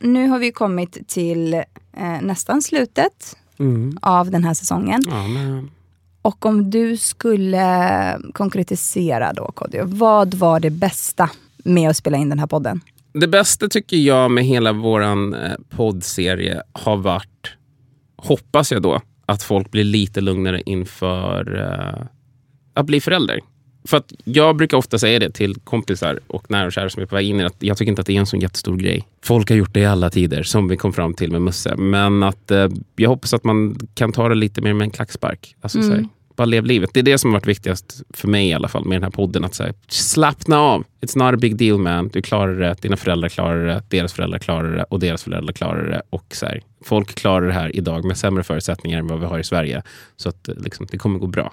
[0.00, 1.62] Nu har vi kommit till eh,
[2.22, 3.36] nästan slutet
[4.00, 5.02] av den här säsongen.
[5.06, 5.70] Ja, men,
[6.22, 11.30] Och om du skulle konkretisera då, Kodjo, vad var det bästa
[11.64, 12.80] med att spela in den här podden?
[13.12, 17.56] det bästa tycker jag med hela vår eh, poddserie har varit,
[18.16, 22.06] hoppas jag då, att folk blir lite lugnare inför eh,
[22.74, 23.40] att bli förälder.
[23.90, 27.06] För att jag brukar ofta säga det till kompisar och nära och kära som är
[27.06, 28.76] på väg in i det, att jag tycker inte att det är en sån jättestor
[28.76, 29.08] grej.
[29.22, 31.76] Folk har gjort det i alla tider, som vi kom fram till med Musse.
[31.76, 35.56] Men att eh, jag hoppas att man kan ta det lite mer med en klackspark.
[35.60, 36.90] Alltså, så här, bara lev livet.
[36.94, 39.10] Det är det som har varit viktigast för mig i alla fall med den här
[39.10, 39.44] podden.
[39.44, 40.84] Att säga, slappna av.
[41.00, 42.08] It's not a big deal man.
[42.08, 45.90] Du klarar det, dina föräldrar klarar det, deras föräldrar klarar det och deras föräldrar klarar
[45.90, 46.02] det.
[46.10, 49.38] Och så här, folk klarar det här idag med sämre förutsättningar än vad vi har
[49.38, 49.82] i Sverige.
[50.16, 51.52] Så att eh, liksom, det kommer gå bra.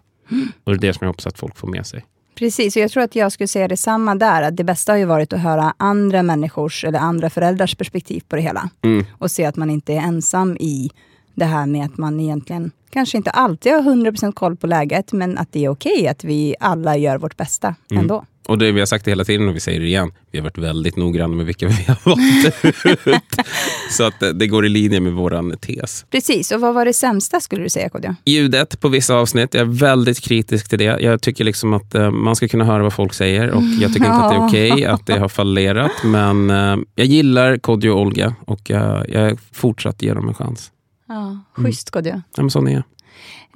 [0.64, 2.06] Och det är det som jag hoppas att folk får med sig.
[2.38, 4.42] Precis, och jag tror att jag skulle säga detsamma där.
[4.42, 8.36] Att det bästa har ju varit att höra andra människors eller andra föräldrars perspektiv på
[8.36, 8.70] det hela.
[9.12, 10.90] Och se att man inte är ensam i
[11.34, 15.38] det här med att man egentligen kanske inte alltid har 100% koll på läget, men
[15.38, 18.26] att det är okej att vi alla gör vårt bästa ändå.
[18.48, 20.12] Och det vi har sagt det hela tiden och vi säger det igen.
[20.32, 23.48] Vi har varit väldigt noggranna med vilka vi har valt ut.
[23.92, 26.06] Så att eh, det går i linje med våran tes.
[26.12, 28.16] Precis, och vad var det sämsta skulle du säga Kodjo?
[28.26, 30.84] Ljudet på vissa avsnitt, jag är väldigt kritisk till det.
[30.84, 34.06] Jag tycker liksom att eh, man ska kunna höra vad folk säger och jag tycker
[34.06, 35.92] inte att det är okej att det har fallerat.
[36.04, 40.72] Men eh, jag gillar Kodjo och Olga och jag, jag fortsatt ger dem en chans.
[41.08, 42.22] Ja, schysst Kodjo.
[42.36, 42.84] Ja, men sån är jag.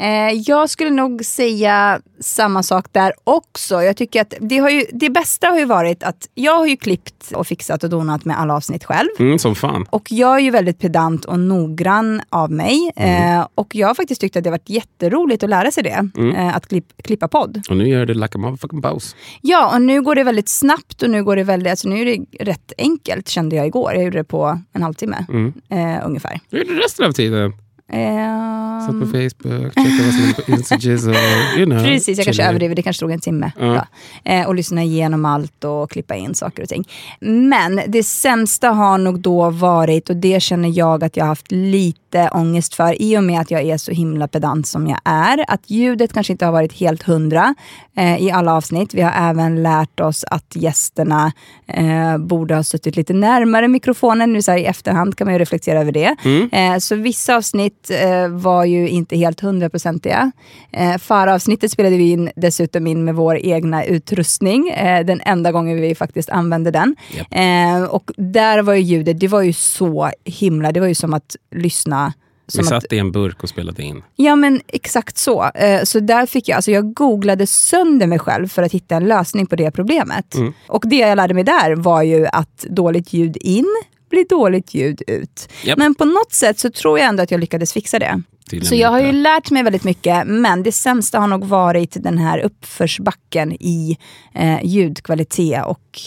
[0.02, 3.84] Eh, jag skulle nog säga samma sak där också.
[3.84, 6.78] Jag tycker att det, har ju, det bästa har ju varit att jag har ju
[6.78, 9.10] klippt och fixat och donat med alla avsnitt själv.
[9.20, 9.86] Mm, som fan.
[9.90, 12.92] Och jag är ju väldigt pedant och noggrann av mig.
[12.96, 16.10] Eh, och jag har faktiskt tyckt att det har varit jätteroligt att lära sig det.
[16.36, 17.62] Eh, att klipp, klippa podd.
[17.70, 19.16] Och nu gör det like a motherfucking boss.
[19.42, 22.06] Ja, och nu går det väldigt snabbt och nu går det väldigt, alltså nu är
[22.06, 23.94] det rätt enkelt kände jag igår.
[23.94, 25.26] Jag gjorde det på en halvtimme
[25.70, 26.40] eh, ungefär.
[26.52, 27.54] Hur är det resten av tiden?
[27.93, 31.15] Eh, Satt på Facebook, checkade vad som är på Instagram
[31.58, 31.84] you know.
[31.84, 32.49] Precis, jag kanske chillar.
[32.49, 32.75] överdriver.
[32.75, 33.51] Det kanske tog en timme.
[33.60, 33.88] Ja.
[34.23, 36.88] Eh, och lyssna igenom allt och klippa in saker och ting.
[37.19, 41.51] Men det sämsta har nog då varit, och det känner jag att jag har haft
[41.51, 45.45] lite ångest för i och med att jag är så himla pedant som jag är.
[45.47, 47.56] Att ljudet kanske inte har varit helt hundra
[47.97, 48.93] eh, i alla avsnitt.
[48.93, 51.32] Vi har även lärt oss att gästerna
[51.67, 54.34] eh, borde ha suttit lite närmare mikrofonen.
[54.34, 56.15] Nu så här i efterhand kan man ju reflektera över det.
[56.51, 60.32] Eh, så vissa avsnitt eh, var ju inte helt hundraprocentiga.
[60.72, 64.70] Eh, Faravsnittet spelade vi in, dessutom in med vår egna utrustning.
[64.70, 66.96] Eh, den enda gången vi faktiskt använde den.
[67.32, 71.13] Eh, och där var ju ljudet, det var ju så himla, det var ju som
[71.13, 72.13] att lyssna
[72.46, 74.04] Vi Som satt att, i en burk och spelade in.
[74.15, 75.44] ja men exakt så.
[75.56, 79.08] Eh, så där fick jag, alltså jag googlade sönder mig själv för att hitta en
[79.08, 80.36] lösning på det problemet.
[80.36, 80.54] Mm.
[80.67, 83.67] Och det jag lärde mig där var ju att dåligt ljud in
[84.12, 85.50] blir dåligt ljud ut.
[85.63, 85.78] Japp.
[85.78, 88.21] Men på något sätt så tror jag ändå att jag lyckades fixa det.
[88.63, 92.17] Så jag har ju lärt mig väldigt mycket, men det sämsta har nog varit den
[92.17, 93.97] här uppförsbacken i
[94.34, 96.00] eh, ljudkvalitet och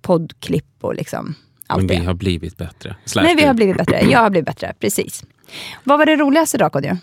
[0.00, 1.34] poddklipp och liksom
[1.66, 2.04] allt Men vi det.
[2.06, 2.96] har blivit bättre.
[3.04, 3.46] Slash Nej, vi du.
[3.46, 4.00] har blivit bättre.
[4.10, 5.24] Jag har blivit bättre, precis.
[5.84, 6.96] Vad var det roligaste då, Kodjo?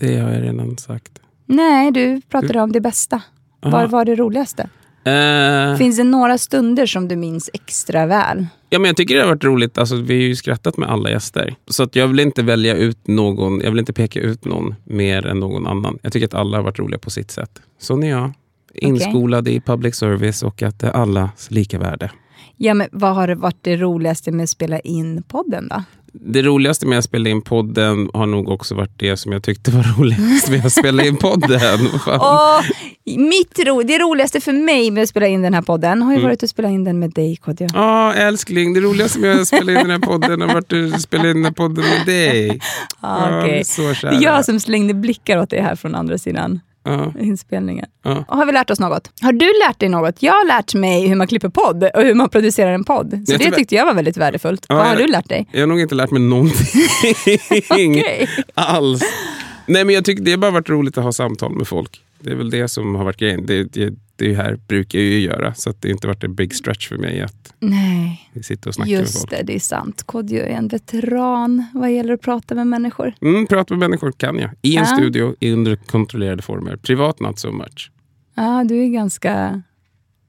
[0.00, 1.12] Det har jag redan sagt.
[1.46, 3.22] Nej, du pratade om det bästa.
[3.60, 4.68] Var var det roligaste?
[5.08, 8.46] Eh, Finns det några stunder som du minns extra väl?
[8.70, 9.78] Ja, men jag tycker det har varit roligt.
[9.78, 11.54] Alltså, vi har ju skrattat med alla gäster.
[11.68, 15.26] Så att jag vill inte välja ut någon, jag vill inte peka ut någon mer
[15.26, 15.98] än någon annan.
[16.02, 17.50] Jag tycker att alla har varit roliga på sitt sätt.
[17.80, 18.32] Sån är jag.
[18.74, 22.10] Inskolad i public service och att det är allas lika värde.
[22.58, 25.82] Ja, men vad har det varit det roligaste med att spela in podden då?
[26.12, 29.70] Det roligaste med att spela in podden har nog också varit det som jag tyckte
[29.70, 31.88] var roligast med att spela in podden.
[32.06, 32.60] Åh,
[33.16, 36.20] mitt ro, det roligaste för mig med att spela in den här podden har ju
[36.20, 37.66] varit att spela in den med dig Kodjo.
[37.74, 38.74] Ja, älskling.
[38.74, 41.44] Det roligaste med att spela in den här podden har varit att spela in den
[41.44, 42.60] här podden med dig.
[43.00, 44.10] Ah, vi är så Det kära.
[44.12, 47.12] är jag som slängde blickar åt dig här från andra sidan Ja.
[47.20, 47.86] inspelningen.
[48.02, 48.24] Ja.
[48.28, 49.10] Har vi lärt oss något?
[49.22, 50.22] Har du lärt dig något?
[50.22, 53.10] Jag har lärt mig hur man klipper podd och hur man producerar en podd.
[53.26, 54.66] Så Jag det tyckte jag var väldigt värdefullt.
[54.68, 55.48] Ja, Vad har jag- du lärt dig?
[55.52, 56.56] Jag har nog inte lärt mig någonting
[58.00, 58.28] Okej.
[58.54, 59.02] alls.
[59.66, 62.00] Nej, men jag tycker det har bara varit roligt att ha samtal med folk.
[62.20, 63.46] Det är väl det som har varit grejen.
[63.46, 66.34] Det, det, det här brukar jag ju göra, så att det har inte varit en
[66.34, 69.30] big stretch för mig att Nej, sitta och snacka med just folk.
[69.30, 70.02] det, det är sant.
[70.02, 73.14] Kodjo är en veteran vad gäller att prata med människor.
[73.20, 74.50] Mm, prata med människor kan jag.
[74.62, 74.96] I en Ja.
[74.96, 76.76] studio, i under kontrollerade former.
[76.76, 77.90] Privat, not so much.
[78.34, 79.62] Ja, du är ganska...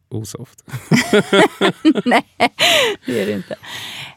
[0.09, 0.63] Osoft.
[2.05, 2.25] Nej,
[3.05, 3.55] det är det inte.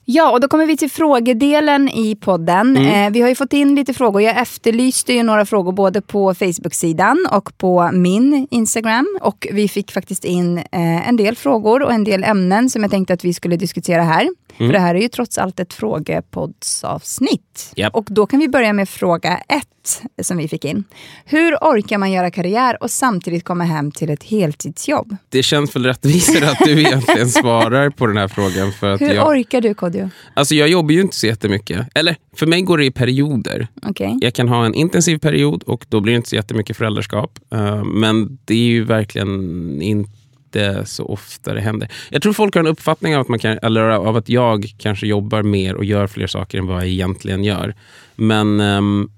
[0.04, 2.76] Ja, och då kommer vi till frågedelen i podden.
[2.76, 3.06] Mm.
[3.06, 4.22] Eh, vi har ju fått in lite frågor.
[4.22, 9.18] Jag efterlyste ju några frågor både på Facebook-sidan och på min Instagram.
[9.20, 12.90] Och vi fick faktiskt in eh, en del frågor och en del ämnen som jag
[12.90, 14.28] tänkte att vi skulle diskutera här.
[14.58, 14.68] Mm.
[14.68, 17.72] För det här är ju trots allt ett frågepoddsavsnitt.
[17.76, 17.94] Japp.
[17.94, 19.68] Och då kan vi börja med fråga ett
[20.22, 20.84] som vi fick in.
[21.24, 25.16] Hur orkar man göra karriär och samtidigt komma hem till ett heltidsjobb?
[25.28, 28.72] Det känns väl rättvisare att du egentligen svarar på den här frågan.
[28.72, 30.10] För att Hur jag, orkar du Kodjo?
[30.34, 31.86] alltså jag jobbar ju inte så jättemycket.
[31.94, 33.66] Eller, för mig går det i perioder.
[33.82, 34.18] Okej.
[34.20, 37.38] Jag kan ha en intensiv period och då blir det inte så jättemycket föräldraskap.
[37.54, 40.10] Eh, Men det är ju verkligen inte
[40.84, 41.88] så ofta det händer.
[42.10, 45.06] Jag tror folk har en uppfattning av att, man kan, eller av att jag kanske
[45.06, 47.74] jobbar mer och gör fler saker än vad jag egentligen gör.
[48.16, 49.10] Men um,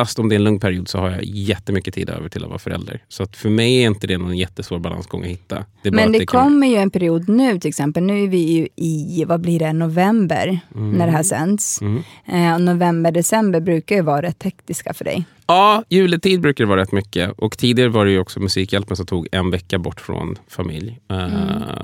[0.00, 2.48] oftast om det är en lugn period så har jag jättemycket tid över till att
[2.48, 3.02] vara förälder.
[3.08, 5.64] Så att för mig är inte det någon jättesvår balansgång att hitta.
[5.82, 8.02] Det Men det kan- kommer ju en period nu till exempel.
[8.02, 11.80] Nu är vi ju i, vad blir det, november när det här sänds.
[12.26, 15.24] Eh, och november, december brukar ju vara rätt hektiska för dig.
[15.46, 17.30] Ja, juletid brukar det vara rätt mycket.
[17.38, 20.98] Och tidigare var det ju också Musikhjälpen som tog en vecka bort från familj.
[21.10, 21.26] Eh,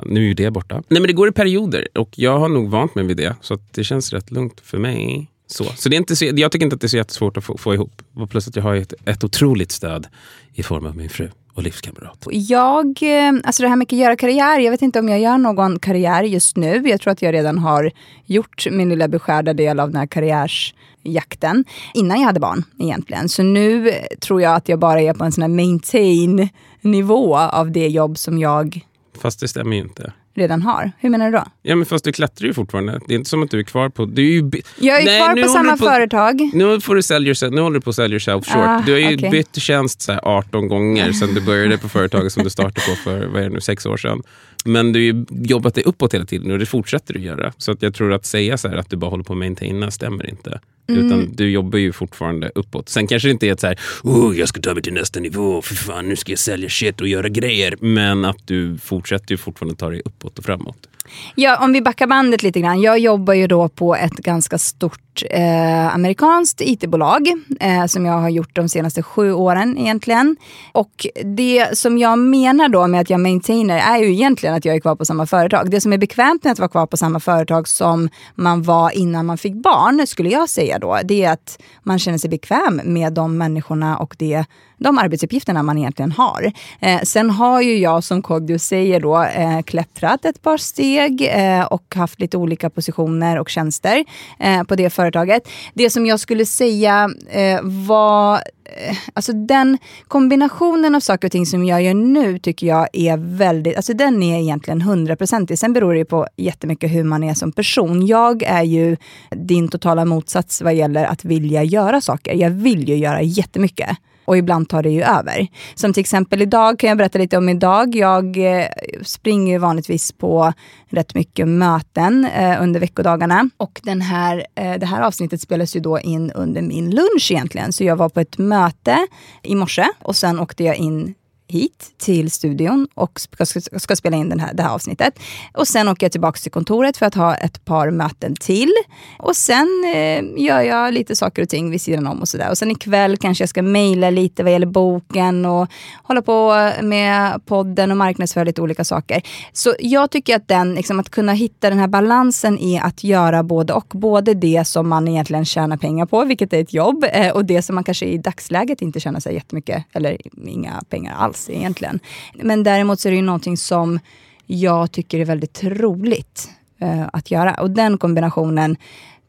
[0.06, 0.74] Nu är ju det borta.
[0.74, 3.36] Nej men det går i perioder och jag har nog vant mig vid det.
[3.40, 5.28] Så det känns rätt lugnt för mig.
[5.52, 7.44] Så, så det är inte så, jag tycker inte att det är så jättesvårt att
[7.44, 8.02] få, få ihop.
[8.14, 10.06] Och plus att jag har ett, ett otroligt stöd
[10.54, 12.26] i form av min fru och livskamrat.
[12.30, 15.38] Jag, eh, alltså det här med att göra karriär, jag vet inte om jag gör
[15.38, 16.88] någon karriär just nu.
[16.88, 17.90] Jag tror att jag redan har
[18.26, 23.28] gjort min lilla beskärda del av den här karriärsjakten innan jag hade barn egentligen.
[23.28, 26.48] Så nu tror jag att jag bara är på en sån här maintain
[26.80, 28.86] nivå av det jobb som jag
[29.18, 30.12] Fast det stämmer ju inte.
[30.34, 30.92] Redan har.
[30.98, 31.44] Hur menar du då?
[31.62, 33.00] Ja men fast du klättrar ju fortfarande.
[33.06, 34.04] Det är inte som att du är kvar på...
[34.04, 36.50] Du är ju, Jag är Nej, kvar på samma på- företag.
[36.54, 38.56] Nu, får du yourself, nu håller du på att sell yourself short.
[38.66, 39.30] Ah, du har ju okej.
[39.30, 42.94] bytt tjänst så här 18 gånger sedan du började på företaget som du startade på
[43.04, 44.22] för vad är det nu, sex år sedan.
[44.64, 47.52] Men du har ju jobbat dig uppåt hela tiden och det fortsätter du göra.
[47.58, 49.90] Så att jag tror att säga så här att du bara håller på att maintaina
[49.90, 50.60] stämmer inte.
[50.88, 51.06] Mm.
[51.06, 52.88] Utan du jobbar ju fortfarande uppåt.
[52.88, 55.20] Sen kanske det inte är ett så här, oh, jag ska ta mig till nästa
[55.20, 57.76] nivå, för fan nu ska jag sälja shit och göra grejer.
[57.80, 60.88] Men att du fortsätter ju fortfarande ta dig uppåt och framåt.
[61.34, 62.80] Ja, om vi backar bandet lite grann.
[62.80, 67.28] Jag jobbar ju då på ett ganska stort eh, amerikanskt IT-bolag
[67.60, 70.36] eh, som jag har gjort de senaste sju åren egentligen.
[70.72, 74.76] Och det som jag menar då med att jag maintainer är ju egentligen att jag
[74.76, 75.70] är kvar på samma företag.
[75.70, 79.26] Det som är bekvämt med att vara kvar på samma företag som man var innan
[79.26, 83.12] man fick barn, skulle jag säga då, det är att man känner sig bekväm med
[83.12, 84.44] de människorna och det,
[84.82, 86.52] de arbetsuppgifterna man egentligen har.
[86.80, 91.64] Eh, sen har ju jag, som Kodjo säger, då, eh, klättrat ett par steg eh,
[91.64, 94.04] och haft lite olika positioner och tjänster
[94.38, 95.48] eh, på det företaget.
[95.74, 101.46] Det som jag skulle säga eh, var eh, Alltså den kombinationen av saker och ting
[101.46, 105.58] som jag gör nu tycker jag är väldigt, alltså den är egentligen hundraprocentig.
[105.58, 108.06] Sen beror det på jättemycket hur man är som person.
[108.06, 108.96] Jag är ju
[109.30, 112.34] din totala motsats vad gäller att vilja göra saker.
[112.34, 115.46] Jag vill ju göra jättemycket och ibland tar det ju över.
[115.74, 117.96] Som till exempel idag kan jag berätta lite om idag.
[117.96, 118.66] Jag eh,
[119.02, 120.52] springer vanligtvis på
[120.88, 125.80] rätt mycket möten eh, under veckodagarna och den här, eh, det här avsnittet spelas ju
[125.80, 127.72] då in under min lunch egentligen.
[127.72, 129.06] Så jag var på ett möte
[129.42, 131.14] i morse och sen åkte jag in
[131.52, 133.46] hit till studion och ska,
[133.78, 135.18] ska, spela in den här, det här avsnittet.
[135.54, 138.72] Och sen åker jag tillbaka till kontoret för att ha ett par möten till.
[139.18, 142.50] Och sen eh, gör jag lite saker och ting vid sidan om och sådär.
[142.50, 145.68] Och sen ikväll kanske jag ska mejla lite vad gäller boken och
[146.02, 149.22] hålla på med podden och marknadsföra lite olika saker.
[149.52, 153.42] Så jag tycker att den, liksom, att kunna hitta den här balansen i att göra
[153.42, 153.86] både och.
[153.92, 157.62] Både det som man egentligen tjänar pengar på, vilket är ett jobb, eh, och det
[157.62, 162.00] som man kanske i dagsläget inte tjänar sig jättemycket, eller inga pengar alls alls egentligen.
[162.34, 163.98] Men däremot så är det ju någonting som
[164.46, 166.50] jag tycker är väldigt roligt
[166.80, 167.54] eh, att göra.
[167.54, 168.76] Och den kombinationen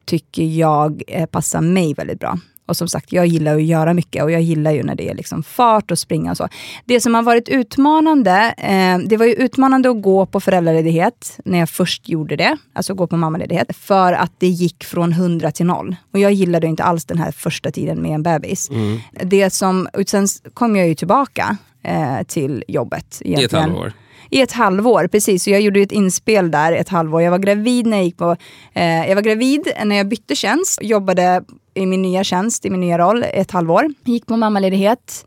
[0.06, 2.38] tycker jag eh, passar mig väldigt bra.
[2.66, 5.16] Och som sagt, jag gillar att göra mycket och jag gillar ju när det är
[5.16, 6.48] liksom fart och springa och så.
[6.86, 11.60] Det som har varit utmanande, eh, det var ju utmanande att gå på föräldraledighet när
[11.60, 12.58] jag först gjorde det.
[12.74, 13.76] Alltså gå på mammaledighet.
[13.76, 15.96] För att det gick från 100 till noll.
[16.14, 18.70] Och jag gillade inte alls den här första tiden med en bebis.
[18.70, 19.00] Mm.
[19.12, 23.22] Det som, sen kom jag ju tillbaka eh, till jobbet.
[23.26, 23.42] Egentligen.
[23.42, 23.94] I ett halvår?
[24.30, 25.44] I ett halvår, precis.
[25.44, 27.22] Så jag gjorde ett inspel där ett halvår.
[27.22, 28.36] Jag var gravid när jag gick på...
[28.74, 30.80] Eh, jag var gravid när jag bytte tjänst.
[30.82, 31.44] Jobbade
[31.74, 33.86] i min nya tjänst, i min nya roll, ett halvår.
[34.04, 35.26] Gick på mammaledighet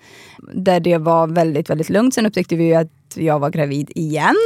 [0.54, 2.14] där det var väldigt, väldigt lugnt.
[2.14, 4.36] Sen upptäckte vi att jag var gravid igen.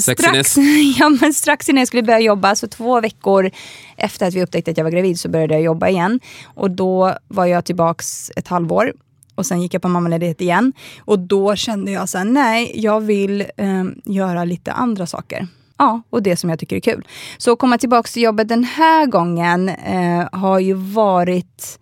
[0.00, 0.56] strax,
[0.98, 3.50] ja, men strax innan jag skulle börja jobba, så två veckor
[3.96, 6.20] efter att vi upptäckte att jag var gravid så började jag jobba igen.
[6.44, 8.92] Och då var jag tillbaks ett halvår
[9.40, 10.72] och sen gick jag på mammaledighet igen.
[11.00, 15.46] Och då kände jag så här, nej, jag vill eh, göra lite andra saker.
[15.78, 17.06] Ja, och det som jag tycker är kul.
[17.38, 21.79] Så att komma tillbaka till jobbet den här gången eh, har ju varit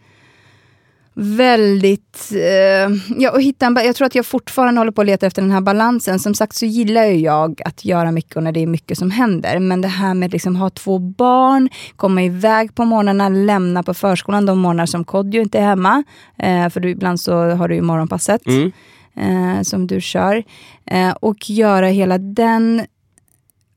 [1.21, 2.33] väldigt...
[2.33, 5.43] Eh, ja, och hitta en, jag tror att jag fortfarande håller på att leta efter
[5.43, 6.19] den här balansen.
[6.19, 9.59] Som sagt så gillar jag att göra mycket och när det är mycket som händer.
[9.59, 13.95] Men det här med att liksom ha två barn, komma iväg på morgnarna, lämna på
[13.95, 16.05] förskolan de morgnar som Kodjo inte är hemma.
[16.39, 18.47] Eh, för du, ibland så har du ju morgonpasset.
[18.47, 18.73] Mm.
[19.17, 20.45] Eh, som du kör.
[20.87, 22.87] Eh, och göra hela den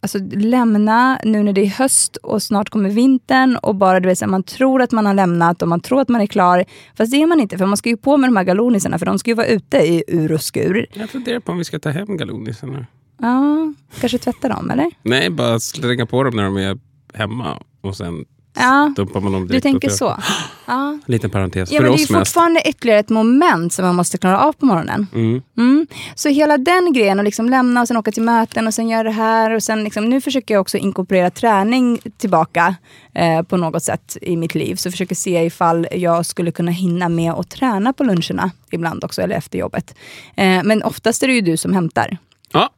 [0.01, 4.27] alltså, lämna nu när det är höst och snart kommer vintern och bara du vet,
[4.27, 6.65] man tror att man har lämnat och man tror att man är klar.
[6.95, 9.05] Fast det är man inte, för man ska ju på med de här galonisarna för
[9.05, 10.85] de ska ju vara ute i ur och skur.
[10.93, 12.85] Jag funderar på om vi ska ta hem galonisarna.
[13.17, 14.91] Ja, kanske tvätta dem eller?
[15.01, 16.79] Nej, bara slänga på dem när de är
[17.13, 19.63] hemma och sen Ja, dumpar man dem direkt.
[19.63, 20.17] Du tänker så.
[20.65, 20.99] Ja.
[21.05, 21.71] Liten parentes.
[21.71, 22.29] Ja, för men oss det är mest.
[22.29, 25.07] fortfarande ytterligare ett moment som man måste klara av på morgonen.
[25.13, 25.41] Mm.
[25.57, 25.87] Mm.
[26.15, 29.03] Så hela den grejen, att liksom lämna och sen åka till möten och sen göra
[29.03, 29.51] det här.
[29.55, 32.75] Och sen liksom, nu försöker jag också inkorporera träning tillbaka
[33.13, 34.75] eh, på något sätt i mitt liv.
[34.75, 39.21] Så försöker se ifall jag skulle kunna hinna med att träna på luncherna ibland också,
[39.21, 39.95] eller efter jobbet.
[40.35, 42.17] Eh, men oftast är det ju du som hämtar.
[42.53, 42.69] Ja,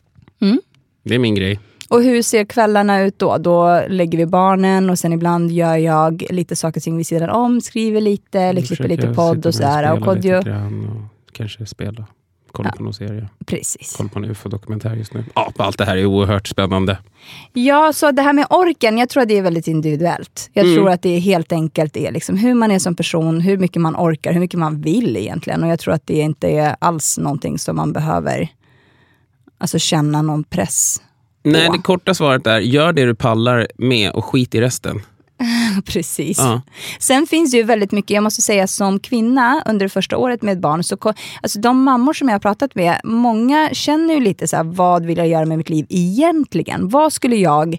[0.41, 0.61] Mm.
[1.03, 1.59] det är min grej.
[1.93, 3.37] Och hur ser kvällarna ut då?
[3.37, 7.29] Då lägger vi barnen och sen ibland gör jag lite saker och ting vid sidan
[7.29, 7.61] om.
[7.61, 9.93] Skriver lite, eller klipper lite podd och sådär.
[9.93, 12.05] Och Kodjo, och kanske spela.
[12.51, 12.77] Kolla Ja.
[12.77, 13.29] på någon serie.
[13.45, 13.93] precis.
[13.97, 15.23] Kolla på en ufo-dokumentär just nu.
[15.35, 16.97] Ja, allt det här är oerhört spännande.
[17.53, 20.49] Ja, så det här med orken, jag tror att det är väldigt individuellt.
[20.53, 20.75] Jag Mm.
[20.77, 23.81] tror att det är helt enkelt är liksom hur man är som person, hur mycket
[23.81, 25.63] man orkar, hur mycket man vill egentligen.
[25.63, 28.47] Och jag tror att det inte är alls någonting som man behöver
[29.57, 31.01] alltså, känna någon press
[31.43, 35.01] Nej, det korta svaret är gör det du pallar med och skit i resten.
[35.85, 36.37] Precis.
[36.37, 36.61] Ja.
[36.99, 40.59] Sen finns det ju väldigt mycket, jag måste säga som kvinna under första året med
[40.59, 40.97] barn, så
[41.41, 45.05] alltså de mammor som jag har pratat med, många känner ju lite så här, vad
[45.05, 46.89] vill jag göra med mitt liv egentligen?
[46.89, 47.77] Vad skulle jag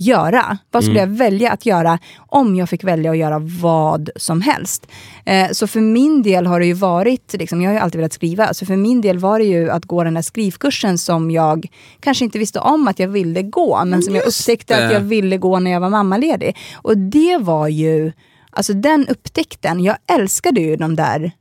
[0.00, 0.58] göra?
[0.70, 4.86] Vad skulle jag välja att göra om jag fick välja att göra vad som helst?
[5.24, 8.12] Eh, så för min del har det ju varit, liksom, jag har ju alltid velat
[8.12, 11.66] skriva, så för min del var det ju att gå den här skrivkursen som jag
[12.00, 14.94] kanske inte visste om att jag ville gå, men som jag Just upptäckte att det.
[14.94, 16.56] jag ville gå när jag var mammaledig.
[16.76, 18.12] Och det var ju,
[18.50, 21.32] alltså den upptäckten, jag älskade ju de där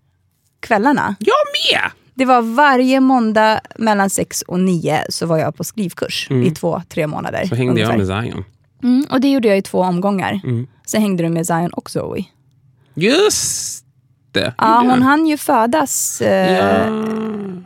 [0.59, 1.15] kvällarna.
[1.19, 1.35] Jag
[1.73, 1.91] med!
[2.17, 6.81] Det var varje måndag mellan sex och nio så var jag på skrivkurs i två,
[6.89, 7.45] tre månader.
[7.45, 8.17] Så hängde jag ungefär.
[8.17, 8.43] med Zion.
[8.83, 10.39] Mm, och det gjorde jag i två omgångar.
[10.43, 10.67] Mm.
[10.85, 12.25] Sen hängde du med Zion och Zoe.
[12.93, 13.85] Just
[14.37, 14.53] det?
[14.57, 17.03] Ja, hon hann ju födas eh, Ja.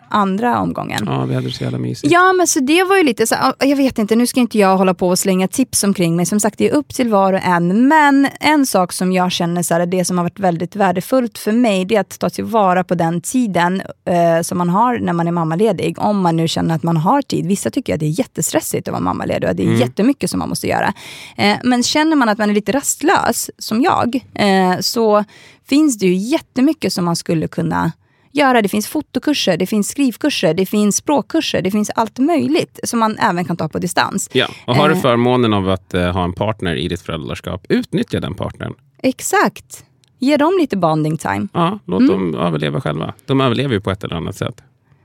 [0.10, 1.04] andra omgången.
[1.06, 2.14] ja, vi hade det så jävla mysigt.
[2.14, 4.58] Ja, men så det var ju lite så ja, jag vet inte, nu ska inte
[4.58, 6.26] jag hålla på och slänga tips omkring mig.
[6.26, 7.88] Som sagt, det är upp till var och en.
[7.88, 11.52] Men en sak som jag känner, så här, det som har varit väldigt värdefullt för
[11.52, 15.28] mig, det är att ta tillvara på den tiden eh, som man har när man
[15.28, 16.00] är mammaledig.
[16.00, 17.48] Om man nu känner att man har tid.
[17.48, 20.50] Vissa tycker att det är jättestressigt att vara mammaledig och det är jättemycket som man
[20.50, 20.94] måste göra.
[21.38, 25.24] Eh, men känner man att man är lite rastlös, som jag, eh, så
[25.72, 27.92] finns det ju jättemycket som man skulle kunna
[28.32, 28.62] göra.
[28.62, 33.18] Det finns fotokurser, det finns skrivkurser, det finns språkkurser, det finns allt möjligt som man
[33.18, 34.30] även kan ta på distans.
[34.34, 35.02] Ja, och har du Eh.
[35.02, 38.74] förmånen av att eh, ha en partner i ditt föräldraskap, utnyttja den partnern.
[39.04, 39.86] Exakt.
[40.20, 41.48] Ge dem lite bonding time.
[41.54, 42.12] Ja, låt Mm.
[42.32, 43.14] dem överleva själva.
[43.26, 44.62] De överlever ju på ett eller annat sätt.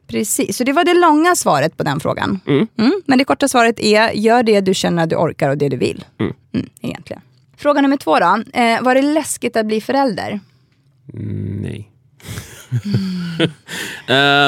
[0.06, 2.40] Precis, så det var det långa svaret på den frågan.
[2.46, 2.66] Mm.
[3.06, 5.76] Men det korta svaret är, gör det du känner att du orkar och det du
[5.76, 6.04] vill.
[6.20, 6.32] Mm.
[6.54, 7.22] Mm, egentligen.
[7.56, 8.42] Fråga nummer två då.
[8.52, 10.40] Eh, var det läskigt att bli förälder?
[11.14, 11.92] Mm, nej.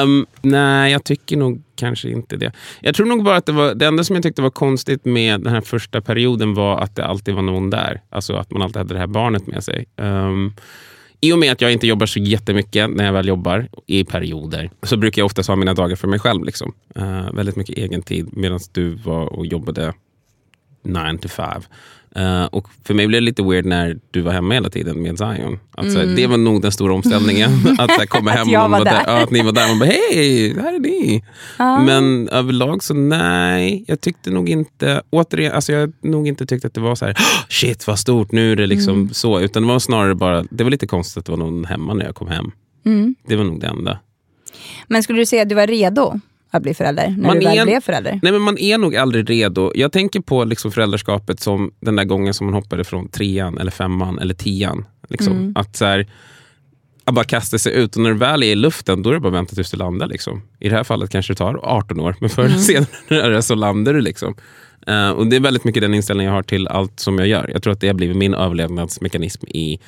[0.03, 2.51] um, nej, jag tycker nog kanske inte det.
[2.81, 5.41] Jag tror nog bara att det var det enda som jag tyckte var konstigt med
[5.41, 8.01] den här första perioden var att det alltid var någon där.
[8.09, 9.85] Alltså att man alltid hade det här barnet med sig.
[9.95, 10.53] Um,
[11.21, 14.71] I och med att jag inte jobbar så jättemycket när jag väl jobbar i perioder
[14.83, 16.43] så brukar jag ofta ha mina dagar för mig själv.
[16.43, 16.73] Liksom.
[16.97, 19.93] Uh, väldigt mycket egen tid medan du var och jobbade
[20.83, 21.61] 9 to 5.
[22.17, 25.17] Uh, och för mig blev det lite weird när du var hemma hela tiden med
[25.17, 25.59] Zion.
[25.71, 27.49] Att, här, Det var nog den stora omställningen.
[27.79, 28.47] att så här, komma hem Mm.
[28.47, 29.03] Att jag och var där.
[29.07, 29.67] Ja, att ni var där.
[29.67, 31.23] Man bara, hej, här är ni.
[31.85, 36.73] Men överlag så nej, jag tyckte nog inte, återigen, alltså jag nog inte tyckt att
[36.73, 39.13] det var så här, "Oh, shit vad stort, nu är det liksom Mm.
[39.13, 39.39] så.
[39.39, 42.05] Utan det var snarare bara, det var lite konstigt att det var någon hemma när
[42.05, 42.51] jag kom hem.
[42.85, 43.15] Mm.
[43.27, 43.99] Det var nog det enda.
[44.87, 46.19] Men skulle du säga att du var redo
[46.51, 47.15] att bli förälder?
[47.17, 48.19] När Man du väl är- blev förälder?
[48.23, 49.71] Nej men man är nog aldrig redo.
[49.75, 53.71] Jag tänker på liksom föräldraskapet som den där gången som man hoppade från trean, eller
[53.71, 54.85] femman eller tian.
[55.09, 55.53] Liksom.
[55.55, 56.07] Att så här,
[57.03, 59.19] att bara kasta sig ut och när du väl är i luften då är det
[59.19, 60.07] bara att vänta tills du landar.
[60.07, 60.41] Liksom.
[60.59, 63.93] I det här fallet kanske det tar 18 år, men förr eller senare så landar
[63.93, 64.01] du.
[64.01, 64.35] Liksom.
[64.87, 67.49] Eh, och Det är väldigt mycket den inställningen jag har till allt som jag gör.
[67.53, 69.79] Jag tror att det har blivit min överlevnadsmekanism i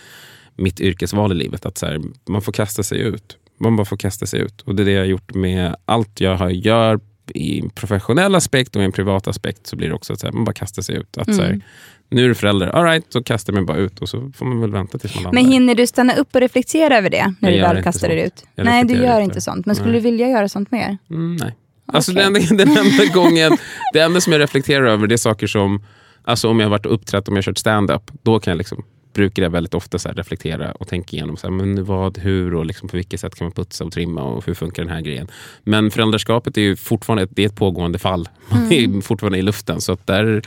[0.56, 1.66] mitt yrkesval i livet.
[1.66, 3.38] Att så här, man får kasta sig ut.
[3.64, 4.62] Man bara får kasta sig ut.
[4.62, 7.00] Och det är det jag har gjort med allt jag har gör
[7.34, 10.46] i en professionell aspekt och i en privat aspekt så blir det också att man
[10.46, 11.18] bara kastar sig ut.
[11.18, 11.62] Att så här,
[12.10, 14.46] nu är du förälder, all right, så kastar jag mig bara ut och så får
[14.46, 15.42] man väl vänta tills man landar.
[15.42, 18.22] Men hinner du stanna upp och reflektera över det när Jag du väl kastar dig
[18.26, 18.46] ut?
[18.56, 19.42] Jag Nej, du gör inte.
[19.42, 19.66] sånt.
[19.66, 20.02] Men skulle Nej.
[20.02, 20.98] du vilja göra sånt mer?
[21.10, 21.56] Mm, nej.
[21.86, 22.24] Alltså Okej.
[22.24, 23.58] den, enda, den enda gången,
[23.94, 25.84] det enda som jag reflekterar över det är saker som,
[26.24, 28.84] alltså om jag har varit uppträtt, om jag har kört stand-up, då kan jag liksom,
[29.14, 32.66] brukar jag väldigt ofta så reflektera och tänka igenom så här, men vad, hur och
[32.66, 35.28] liksom på vilket sätt kan man putsa och trimma och hur funkar den här grejen.
[35.64, 38.30] Men föräldraskapet är ju fortfarande ett, det är ett pågående fall.
[38.50, 39.82] Man är fortfarande i luften.
[39.82, 40.42] Så att där,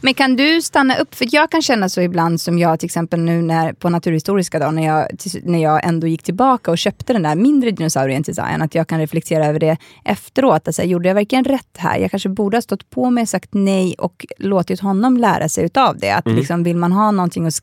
[0.00, 1.14] Men kan du stanna upp?
[1.14, 4.74] För jag kan känna så ibland som jag till exempel nu när, på Naturhistoriska dagen
[4.74, 5.06] när jag,
[5.42, 8.62] när jag ändå gick tillbaka och köpte den där mindre dinosaurien till Zion.
[8.62, 10.68] Att jag kan reflektera över det efteråt.
[10.68, 11.98] Alltså, gjorde jag verkligen rätt här?
[11.98, 15.98] Jag kanske borde ha stått på mig, sagt nej och låtit honom lära sig utav
[15.98, 16.10] det.
[16.10, 17.54] Att liksom, vill man ha någonting och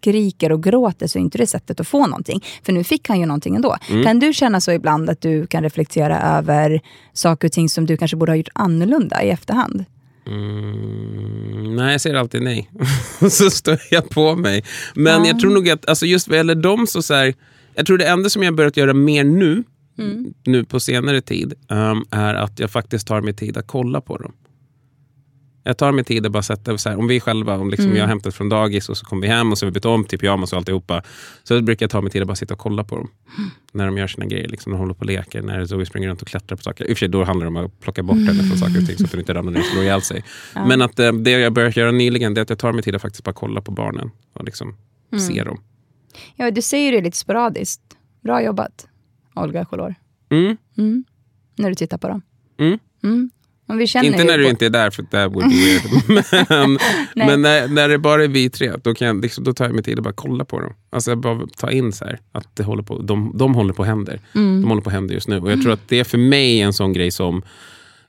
[0.48, 2.44] skriker och gråter så är inte det sättet att få någonting.
[2.64, 3.78] För nu fick han ju någonting ändå.
[4.04, 6.82] Kan du känna så ibland att du kan reflektera över
[7.14, 9.86] saker och ting som du kanske borde ha gjort annorlunda i efterhand?
[10.28, 12.70] Mm, nej, jag säger alltid nej.
[13.30, 14.64] så står jag på mig.
[14.96, 17.34] Men jag tror nog att alltså just vad gäller dem så, så här,
[17.76, 19.64] jag tror det enda som jag börjat göra mer nu,
[20.46, 24.18] nu på senare tid, um, är att jag faktiskt tar mig tid att kolla på
[24.18, 24.34] dem.
[25.68, 28.04] Jag tar mig tid att bara sätta, så här, om vi själva, om liksom jag
[28.04, 30.04] har hämtat från dagis och så kommer vi hem och så har vi bytt om
[30.04, 31.04] till pyjamas och alltihopa.
[31.44, 33.12] Så brukar jag ta mig tid att bara sitta och kolla på dem.
[33.72, 36.10] När de gör sina grejer, liksom, när de håller på och leker, när Zoe springer
[36.10, 36.86] runt och klättrar på saker.
[36.86, 38.88] I och för sig då handlar det om att plocka bort henne från saker och
[38.88, 40.24] ting så att hon inte ramlar ner och slår ihjäl sig.
[40.54, 42.96] Men att eh, det jag börjat göra nyligen det är att jag tar mig tid
[42.96, 44.76] att faktiskt bara kolla på barnen och liksom
[45.30, 45.62] se dem.
[46.36, 47.82] Ja, du säger det lite sporadiskt.
[48.24, 48.88] Bra jobbat,
[49.36, 49.96] Olga Cholor.
[50.30, 50.58] Mm.
[50.78, 51.04] Mm.
[51.56, 52.22] När du tittar på dem.
[53.04, 53.30] Mm.
[54.04, 56.48] Inte när du inte är där, för that would be weird.
[56.50, 56.78] men
[57.28, 59.74] men när, när det bara är vi tre, då, kan jag, liksom, då tar jag
[59.74, 60.74] mig tid att bara kolla på dem.
[60.90, 63.84] Alltså jag bara ta in så här, att det håller på, de, de håller på
[63.84, 64.22] händer.
[64.36, 64.62] Mm.
[64.62, 65.40] De håller på händer just nu.
[65.40, 67.42] Och jag tror att det är för mig en sån grej som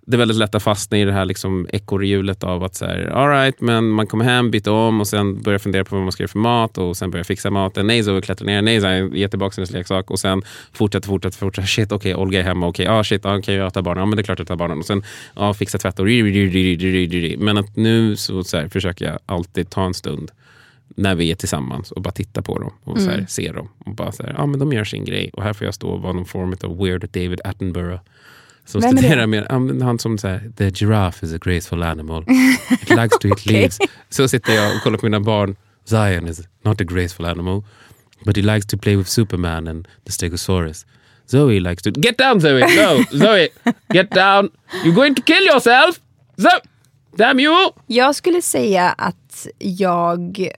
[0.09, 3.07] det är väldigt lätt att fastna i det här liksom ekorrhjulet av att så här,
[3.07, 6.13] all right, men man kommer hem, byter om och sen börjar fundera på vad man
[6.13, 7.87] ska göra för mat och sen börjar fixa maten.
[7.87, 8.63] Nej, så klättrar ner.
[8.63, 10.43] Nej, så ge tillbaka hennes leksak och sen
[10.73, 11.67] fortsätter, fortsätter, fortsätter.
[11.67, 12.67] Shit, okej, Olga är hemma.
[12.67, 14.01] Okej, ah, shit, ah, okej, jag tar barnen.
[14.01, 14.79] Ja, men det är klart jag tar barnen.
[14.79, 15.03] Och sen
[15.35, 16.07] ah, fixa tvätt och.
[17.39, 20.31] Men att nu så, så här, försöker jag alltid ta en stund
[20.97, 23.69] när vi är tillsammans och bara titta på dem och så här, se dem.
[23.79, 25.89] Och bara så här, ja men de gör sin grej och här får jag stå
[25.89, 28.01] och vara någon form av weird David Attenborough.
[28.69, 32.25] Som Vem studerar men han som säger the giraffe is a graceful animal.
[32.83, 33.79] It likes to eat leaves.
[34.11, 35.57] Så sitter jag och kollar på mina barn.
[35.85, 37.65] Zion is not a graceful animal.
[38.25, 40.87] But he likes to play with Superman and the Stegosaurus.
[41.31, 41.91] Zoe likes to...
[41.91, 42.61] Get down Zoe!
[42.61, 43.05] No!
[43.19, 43.49] Zoe!
[43.93, 44.51] Get down!
[44.85, 46.01] You're going to kill yourself!
[46.41, 46.61] Zoe!
[47.17, 47.73] Damn you!
[47.87, 50.49] Jag skulle säga att jag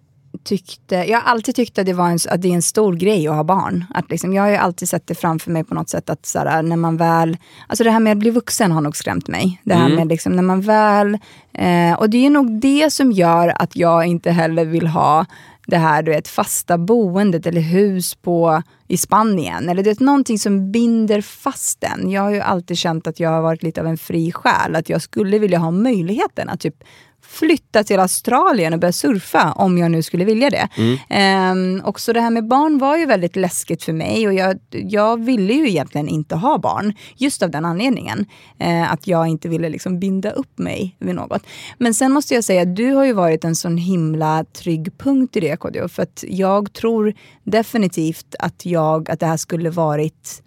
[0.45, 3.29] tyckte, jag har alltid tyckt att det, var en, att det är en stor grej
[3.29, 3.85] att ha barn.
[3.95, 6.63] Att liksom, jag har ju alltid sett det framför mig på något sätt att såhär,
[6.63, 7.37] när man väl,
[7.67, 9.61] alltså det här med att bli vuxen har nog skrämt mig.
[9.65, 11.19] Det här med liksom, när man väl,
[11.53, 15.27] eh, och det är nog det som gör att jag inte heller vill ha
[15.67, 19.69] det här du vet, fasta boendet eller hus på, i Spanien.
[19.69, 22.11] Eller det är någonting som binder fast en.
[22.11, 24.77] Jag har ju alltid känt att jag har varit lite av en fri själ.
[24.77, 26.85] Att jag skulle vilja ha möjligheten att typ
[27.31, 30.69] flytta till Australien och börja surfa om jag nu skulle vilja det.
[31.09, 34.59] Ehm, och så det här med barn var ju väldigt läskigt för mig och jag,
[34.71, 36.95] jag ville ju egentligen inte ha barn.
[37.17, 38.27] Just av den anledningen.
[38.59, 41.43] Eh, att jag inte ville liksom binda upp mig vid något.
[41.79, 45.41] Men sen måste jag säga, du har ju varit en sån himla trygg punkt i
[45.41, 45.89] det KDO.
[45.89, 47.15] För att jag tror
[47.45, 50.43] definitivt att, jag, att det här skulle varit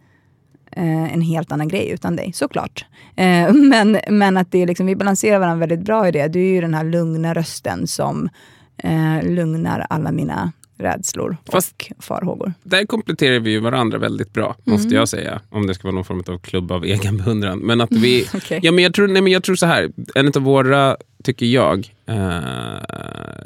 [0.81, 2.85] en helt annan grej utan dig, såklart.
[3.15, 6.27] Eh, men, men att det är liksom, vi balanserar varandra väldigt bra i det.
[6.27, 8.29] Du är ju den här lugna rösten som
[8.77, 12.53] eh, lugnar alla mina rädslor Fast- och farhågor.
[12.63, 15.41] Där kompletterar vi ju varandra väldigt bra, måste jag säga.
[15.49, 17.59] Om det ska vara någon form av klubb av egen beundran.
[17.59, 18.27] Men att vi...
[18.33, 18.59] Okej.
[18.63, 21.93] ja, men jag, tror, nej, men jag tror så här, en av våra, tycker jag,
[22.05, 22.15] eh,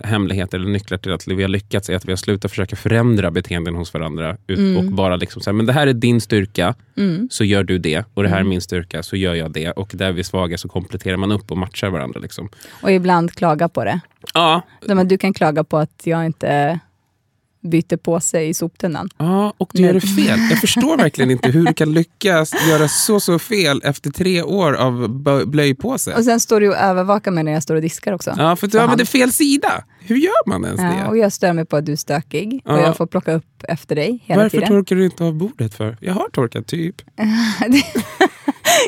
[0.03, 3.31] hemligheter eller nycklar till att vi har lyckats är att vi har slutat försöka förändra
[3.31, 4.37] beteenden hos varandra.
[4.47, 6.75] Ut, Och bara liksom så här, men det här är din styrka,
[7.29, 8.05] så gör du det.
[8.13, 9.71] Och det här är min styrka, så gör jag det.
[9.71, 12.19] Och där vi är svaga så kompletterar man upp och matchar varandra.
[12.19, 12.49] Liksom.
[12.81, 13.99] Och ibland klaga på det.
[14.33, 16.79] Ja, att du kan klaga på att jag inte
[17.67, 19.09] byter på sig i soptunnan.
[19.17, 20.39] Ja, och du gör det fel.
[20.49, 24.73] Jag förstår verkligen inte hur du kan lyckas göra så, så fel efter tre år
[24.73, 25.09] av
[25.47, 26.13] blöjpåse.
[26.15, 28.33] Och sen står du och övervakar mig när jag står och diskar också.
[28.37, 29.83] Ja, för du använder fel sida.
[29.99, 31.07] Hur gör man ens Ja, det?
[31.09, 32.81] och jag stör mig på att du är stökig och Ja.
[32.81, 34.67] jag får plocka upp efter dig hela Varför tiden.
[34.69, 35.97] torkar du inte av bordet för?
[36.01, 36.95] Jag har torkat typ.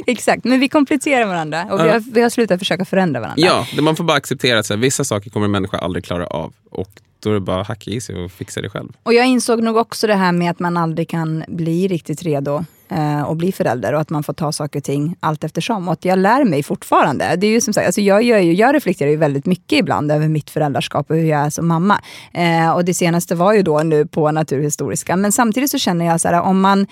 [0.07, 1.93] Exakt, men vi kompletterar varandra och vi, Ja.
[1.93, 3.43] har, vi har slutat försöka förändra varandra.
[3.75, 6.27] Ja, man får bara acceptera att så här, vissa saker kommer en människa aldrig klara
[6.27, 6.53] av.
[6.71, 6.89] Och
[7.19, 8.89] då är det bara att hacka i sig och fixa det själv.
[9.03, 12.65] Och jag insåg nog också det här med att man aldrig kan bli riktigt redo
[12.91, 15.87] eh, och bli förälder och att man får ta saker och ting allt eftersom.
[15.87, 17.35] Och att jag lär mig fortfarande.
[17.35, 20.27] Det är ju som sagt, alltså jag, ju, jag reflekterar ju väldigt mycket ibland över
[20.27, 22.01] mitt föräldraskap och hur jag är som mamma.
[22.33, 25.15] Eh, och det senaste var ju då nu på Naturhistoriska.
[25.15, 26.87] Men samtidigt så känner jag så här, om man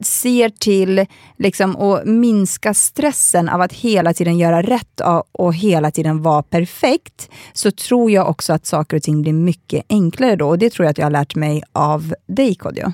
[0.00, 1.06] ser till
[1.38, 5.00] liksom, och minska stressen av att hela tiden göra rätt
[5.32, 9.84] och, hela tiden vara perfekt, så tror jag också att saker och ting blir mycket
[9.88, 10.48] enklare då.
[10.48, 12.92] Och det tror jag att jag har lärt mig av dig Kodjo.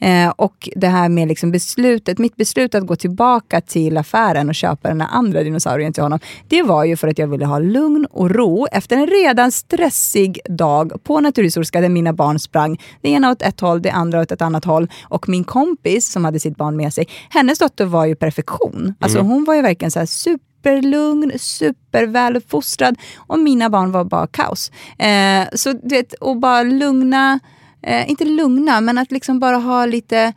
[0.00, 4.54] Eh, och det här med liksom beslutet, mitt beslut att gå tillbaka till affären och
[4.54, 6.18] köpa den andra dinosaurien till honom,
[6.48, 10.40] det var ju för att jag ville ha lugn och ro efter en redan stressig
[10.48, 12.80] dag på Naturhistoriska där mina barn sprang.
[13.02, 14.88] Det ena åt ett håll, det andra åt ett annat håll.
[15.02, 18.94] Och min kompis som hade sitt barn med sig, hennes dotter var ju perfektion.
[19.00, 24.72] Alltså hon var ju verkligen så här superlugn, superväluppfostrad och mina barn var bara kaos.
[24.98, 27.40] Eh, så du vet, och bara lugna,
[27.82, 30.32] eh, inte lugna, men att liksom bara ha lite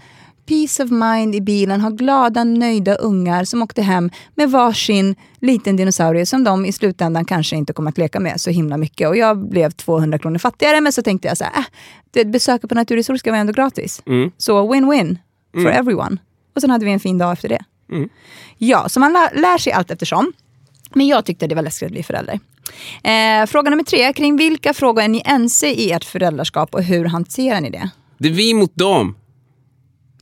[0.45, 5.75] peace of mind i bilen, ha glada, nöjda ungar som åkte hem med varsin liten
[5.75, 9.07] dinosaurie som de i slutändan kanske inte kommer att leka med så himla mycket.
[9.07, 11.65] Och jag blev 200 kronor fattigare, men så tänkte jag så här,
[12.15, 14.01] äh, besöket på Naturhistoriska var ändå gratis.
[14.37, 15.17] Så win-win
[15.53, 16.17] for everyone.
[16.55, 17.63] Och sen hade vi en fin dag efter det.
[18.57, 20.33] Ja, så man lär, lär sig allt eftersom.
[20.93, 22.39] Men jag tyckte det var läskigt att bli förälder.
[23.03, 27.05] Eh, fråga nummer tre, kring vilka frågor är ni ense i ert föräldraskap och hur
[27.05, 27.89] hanterar ni det?
[28.17, 29.15] Det är vi mot dem.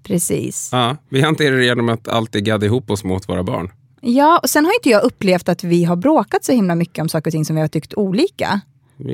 [0.03, 0.69] Precis.
[0.71, 3.71] Ja, vi hanterar det genom att alltid gadda ihop oss mot våra barn.
[4.01, 7.09] Ja, och sen har inte jag upplevt att vi har bråkat så himla mycket om
[7.09, 8.61] saker och ting som vi har tyckt olika.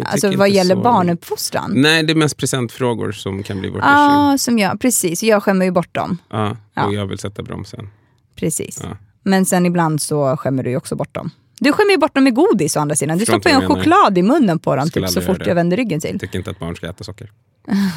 [0.06, 1.72] Alltså vad gäller så- barnuppfostran.
[1.76, 3.92] Nej, det är mest presentfrågor som kan bli vårt issue.
[3.92, 5.24] Ja, som jag, precis.
[5.24, 6.18] Jag skämmer ju bort dem.
[6.30, 6.86] Ja, Ja.
[6.86, 7.90] och jag vill sätta bromsen.
[8.36, 8.80] Precis.
[8.84, 8.98] Ja.
[9.24, 11.30] Men sen ibland så skämmer du ju också bort dem.
[11.60, 13.18] Du skämmer ju bort dem med godis å andra sidan.
[13.18, 15.54] Du stoppar ju en choklad i munnen på dem typ, så fort göra jag det.
[15.54, 16.12] vänder ryggen till.
[16.12, 17.32] Jag tycker inte att barn ska äta socker.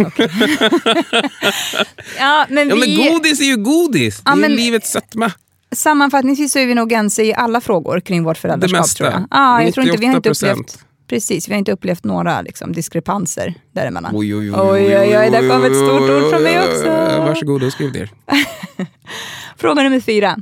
[2.18, 4.22] Ja, men Ja, vi, men godis är ju godis!
[4.24, 5.32] Ja, det är men- livets sötma.
[5.72, 8.80] Sammanfattningsvis så är vi nog ense i alla frågor kring vårt föräldraskap.
[8.80, 8.98] mesta.
[9.04, 9.26] Tror jag.
[9.30, 10.52] Ja, jag tror inte, vi har inte 98%.
[10.52, 14.16] upplevt, precis, vi har inte upplevt några liksom, diskrepanser däremellan.
[14.16, 16.84] Oj, oj, Oj, oj, oj, där kom ett stort ord från mig också.
[17.18, 18.08] Varsågod och skriv det.
[19.56, 20.36] Fråga nummer fyra.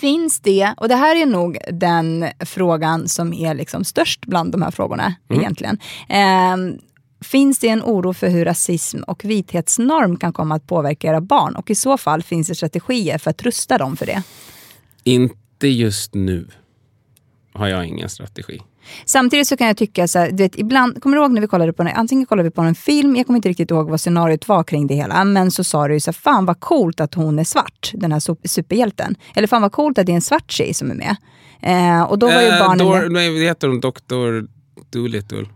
[0.00, 4.62] Finns det, och det här är nog den frågan som är liksom störst bland de
[4.62, 5.78] här frågorna egentligen.
[6.08, 6.78] Ehm,
[7.20, 11.56] finns det en oro för hur rasism och vithetsnorm kan komma att påverka era barn?
[11.56, 14.22] Och i så fall, finns det strategier för att rusta dem för det?
[15.04, 16.48] Inte just nu
[17.52, 18.60] har jag ingen strategi.
[19.04, 21.46] Samtidigt så kan jag tycka, så här, du vet, ibland, kommer du ihåg när vi
[21.46, 24.00] kollade på den, antingen kollade vi på en film, jag kommer inte riktigt ihåg vad
[24.00, 27.00] scenariot var kring det hela, men så sa du ju så här, fan vad coolt
[27.00, 29.14] att hon är svart, den här sup- superhjälten.
[29.34, 31.16] Eller fan vad coolt att det är en svart tjej som är med.
[31.62, 32.78] Eh, och då var ju Eh, barnen...
[32.78, 33.80] Dor, nej, heter hon?
[33.80, 34.46] Dr.
[34.90, 35.46] Dolittle.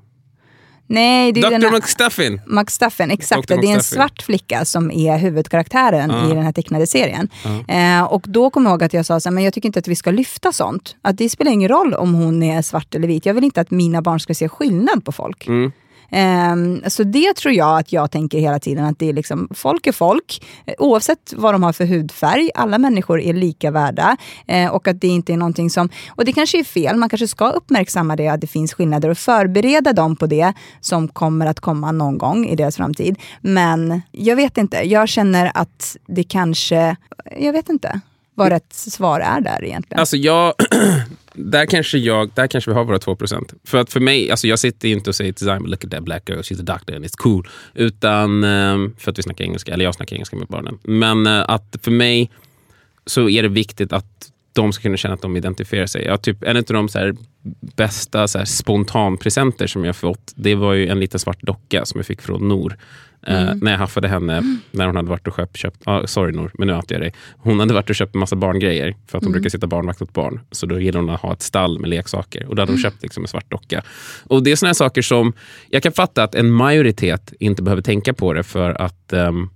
[0.91, 1.75] Nej, det är Dr.
[1.77, 2.41] McStuffin.
[2.47, 3.49] McStuffen, exakt.
[3.49, 3.55] Dr.
[3.55, 3.97] Det är en McStuffin.
[3.97, 6.31] svart flicka som är huvudkaraktären Ja.
[6.31, 7.29] i den här tecknade serien.
[7.67, 7.75] Ja.
[7.75, 9.79] Eh, och då kommer jag ihåg att jag sa så här, men jag tycker inte
[9.79, 10.97] att vi ska lyfta sånt.
[11.03, 13.27] Att det spelar ingen roll om hon är svart eller vit.
[13.27, 15.47] Jag vill inte att mina barn ska se skillnad på folk.
[15.47, 15.73] Mm.
[16.11, 19.87] Ehm, så det tror jag att jag tänker hela tiden, att det är liksom, folk
[19.87, 22.51] är folk, eh, oavsett vad de har för hudfärg.
[22.55, 24.17] Alla människor är lika värda.
[24.47, 27.29] Eh, och att det inte är någonting som, och det kanske är fel, man kanske
[27.29, 31.61] ska uppmärksamma det, att det finns skillnader och förbereda dem på det som kommer att
[31.61, 33.19] komma någon gång i deras framtid.
[33.41, 36.97] Men jag vet inte, jag känner att det kanske,
[37.39, 38.01] jag vet inte
[38.35, 40.01] vad rätt svar är där egentligen.
[40.01, 40.55] Alltså jag,
[41.45, 43.55] där kanske jag, där kanske vi har våra 2 procent.
[43.65, 45.91] För att för mig, alltså jag sitter ju inte och säger till Simon, look at
[45.91, 47.49] that black girl, she's a doctor and it's cool.
[47.75, 50.79] Utan, ehm, för att vi snackar engelska, eller jag snackar engelska med barnen.
[50.83, 52.31] Men eh, att för mig
[53.07, 56.05] så är det viktigt att de ska kunna känna att de identifierar sig.
[56.05, 57.17] Jag, typ, en av de så här,
[57.77, 61.99] bästa så här, spontanpresenter som jag fått, det var ju en liten svart docka som
[61.99, 62.77] jag fick från Nor.
[63.27, 66.51] Eh, när jag haffade henne när hon hade varit och köpt, köpt ah, sorry Nor,
[66.55, 67.15] men nu outar jag dig.
[67.39, 70.13] Hon hade varit och köpt en massa barngrejer för att hon brukar sitta barnvakt åt
[70.13, 70.41] barn.
[70.51, 73.03] Så då gillar hon att ha ett stall med leksaker och då hade hon köpt
[73.03, 73.83] liksom en svart docka.
[74.25, 75.33] Och det är såna här saker som,
[75.69, 79.49] jag kan fatta att en majoritet inte behöver tänka på det för att ehm,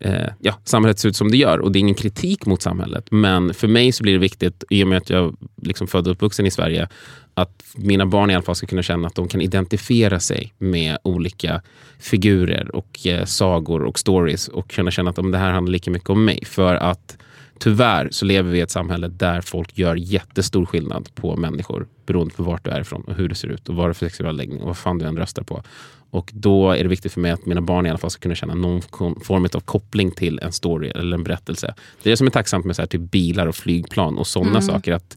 [0.00, 1.58] eh, ja, samhället ser ut som det gör.
[1.58, 3.06] Och det är ingen kritik mot samhället.
[3.10, 6.12] Men för mig så blir det viktigt, i och med att jag liksom född och
[6.12, 6.88] uppvuxen i Sverige,
[7.34, 10.98] att mina barn i alla fall ska kunna känna att de kan identifiera sig med
[11.04, 11.62] olika
[11.98, 15.90] figurer och eh, sagor och stories och kunna känna att om det här handlar lika
[15.90, 16.44] mycket om mig.
[16.44, 17.16] För att
[17.60, 22.34] tyvärr så lever vi i ett samhälle där folk gör jättestor skillnad på människor beroende
[22.34, 24.36] på vart du är ifrån och hur du ser ut och vad du för sexuell
[24.36, 25.62] läggning och vad fan du än röstar på.
[26.10, 28.34] Och då är det viktigt för mig att mina barn i alla fall ska kunna
[28.34, 28.82] känna någon
[29.20, 31.74] form av koppling till en story eller en berättelse.
[32.02, 34.60] Det är det som är tacksamt med så här, typ bilar och flygplan och sådana
[34.62, 34.92] saker.
[34.92, 35.16] att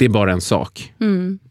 [0.00, 0.92] Det är bara en sak.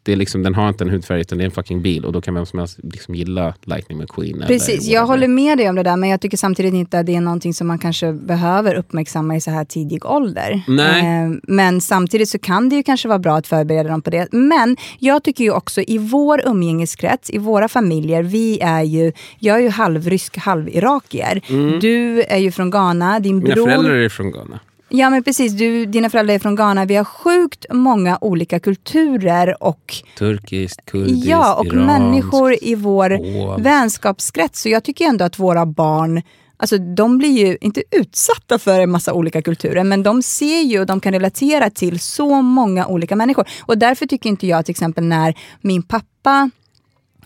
[0.04, 2.14] Det är liksom, den har inte en hudfärg utan det är en fucking bil och
[2.14, 4.44] då kan vem som helst liksom gilla Lightning McQueen.
[4.48, 7.16] Precis, jag håller med dig om det där, men jag tycker samtidigt inte att det
[7.16, 10.62] är någonting som man kanske behöver uppmärksamma i så här tidig ålder.
[10.68, 11.24] Nej.
[11.24, 14.28] Eh, men samtidigt så kan det ju kanske vara bra att förbereda dem på det.
[14.32, 19.58] Men jag tycker ju också i vår umgängeskrets, i våra familjer, vi är ju, jag
[19.58, 21.42] är ju halvrysk, halvirakier.
[21.82, 23.44] Du är ju från Ghana, din Mm.
[23.44, 23.66] Mina bror...
[23.66, 24.60] föräldrar är från Ghana.
[24.90, 26.86] Ja men precis, du, dina föräldrar är från Ghana.
[26.86, 31.86] Vi har sjukt många olika kulturer och Turkiskt, kurdiskt, Ja, och iranskt.
[31.86, 33.66] människor i vår polskt.
[33.66, 34.62] vänskapskrets.
[34.62, 36.22] Så jag tycker ändå att våra barn,
[36.58, 40.80] alltså de blir ju inte utsatta för en massa olika kulturer, men de ser ju
[40.80, 43.46] och de kan relatera till så många olika människor.
[43.66, 46.50] Och därför tycker inte jag till exempel när min pappa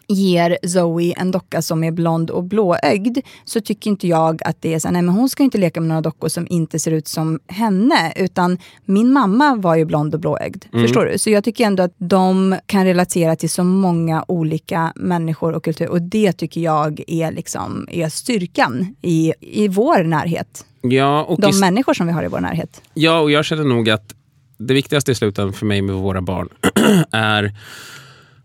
[0.07, 4.73] ger Zoe en docka som är blond och blåögd så tycker inte jag att det
[4.73, 7.07] är så nej men hon ska inte leka med några dockor som inte ser ut
[7.07, 8.13] som henne.
[8.15, 10.65] Utan min mamma var ju blond och blåögd.
[10.71, 11.17] Förstår du?
[11.17, 15.89] Så jag tycker ändå att de kan relatera till så många olika människor och kulturer.
[15.89, 20.65] Och det tycker jag är, liksom, är styrkan i, i vår närhet.
[20.81, 22.81] Ja, och De i, människor som vi har i vår närhet.
[22.93, 24.15] ja, och jag känner nog att
[24.57, 26.49] det viktigaste i slutändan för mig med våra barn
[27.11, 27.53] är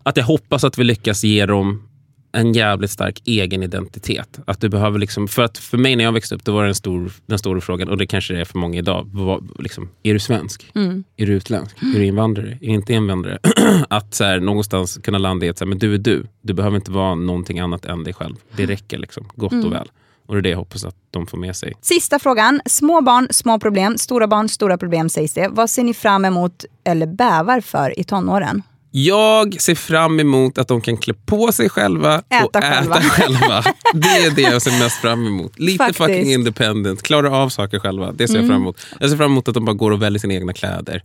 [0.09, 1.89] att jag hoppas att vi lyckas ge dem
[2.31, 4.39] en jävligt stark egen identitet.
[4.47, 6.69] Att du behöver liksom, för att för mig när jag växte upp, då var det
[6.69, 9.09] en stor, den stora frågan, och det kanske det är för många idag.
[9.13, 10.71] Vad, liksom, är du svensk?
[11.17, 11.77] Är du utländsk?
[11.81, 12.51] Är du invandrare?
[12.61, 13.39] Är du inte invandrare?
[13.89, 16.25] att så här, någonstans kunna landa i att så här, men du är du.
[16.41, 18.35] Du behöver inte vara någonting annat än dig själv.
[18.55, 19.91] Det räcker liksom, gott och väl.
[20.27, 21.73] Och det är det jag hoppas att de får med sig.
[21.81, 22.61] Sista frågan.
[22.65, 23.97] Små barn, små problem.
[23.97, 25.47] Stora barn, stora problem sägs det.
[25.51, 28.63] Vad ser ni fram emot eller bävar för i tonåren?
[28.91, 32.95] Jag ser fram emot att de kan klä på sig själva Äta och själva.
[32.97, 33.63] äta själva.
[33.93, 35.59] Det är det jag ser mest fram emot.
[35.59, 35.99] Lite Faktiskt.
[35.99, 36.17] Mm.
[36.17, 38.11] fucking independent, klara av saker själva.
[38.11, 38.81] Det ser jag fram emot.
[38.99, 41.03] Jag ser fram emot att de bara går och väljer sina egna kläder.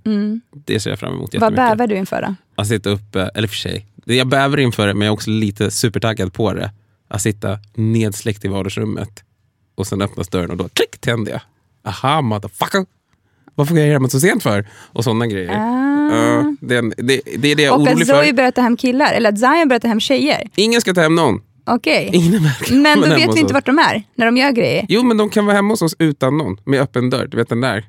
[0.64, 2.35] Det ser jag fram emot Vad bävar du inför då?
[2.57, 5.70] Att sitta uppe, eller för sig, jag bävar inför det men jag är också lite
[5.70, 6.70] supertaggad på det.
[7.09, 9.24] Att sitta nedsläckt i vardagsrummet
[9.74, 11.41] och sen öppnas dörren och då klick tänder jag.
[11.85, 12.87] Aha motherfucker!
[13.55, 14.68] Varför går jag hemma så sent för?
[14.92, 15.52] Och sådana grejer.
[15.52, 17.74] Ja, det, det, det är det jag är Ah.
[17.74, 18.32] Och att orolig Zoe för.
[18.32, 20.42] börjar ta hem killar, eller att Zion börjar ta hem tjejer.
[20.57, 21.40] Ingen ska ta hem någon.
[21.66, 22.11] Okej.
[22.14, 24.86] Välkommen Men då vet vi inte vart de är, när de gör grejer.
[24.88, 26.57] Jo, men de kan vara hemma hos oss utan någon.
[26.64, 27.26] Med öppen dörr.
[27.26, 27.84] Du vet den där.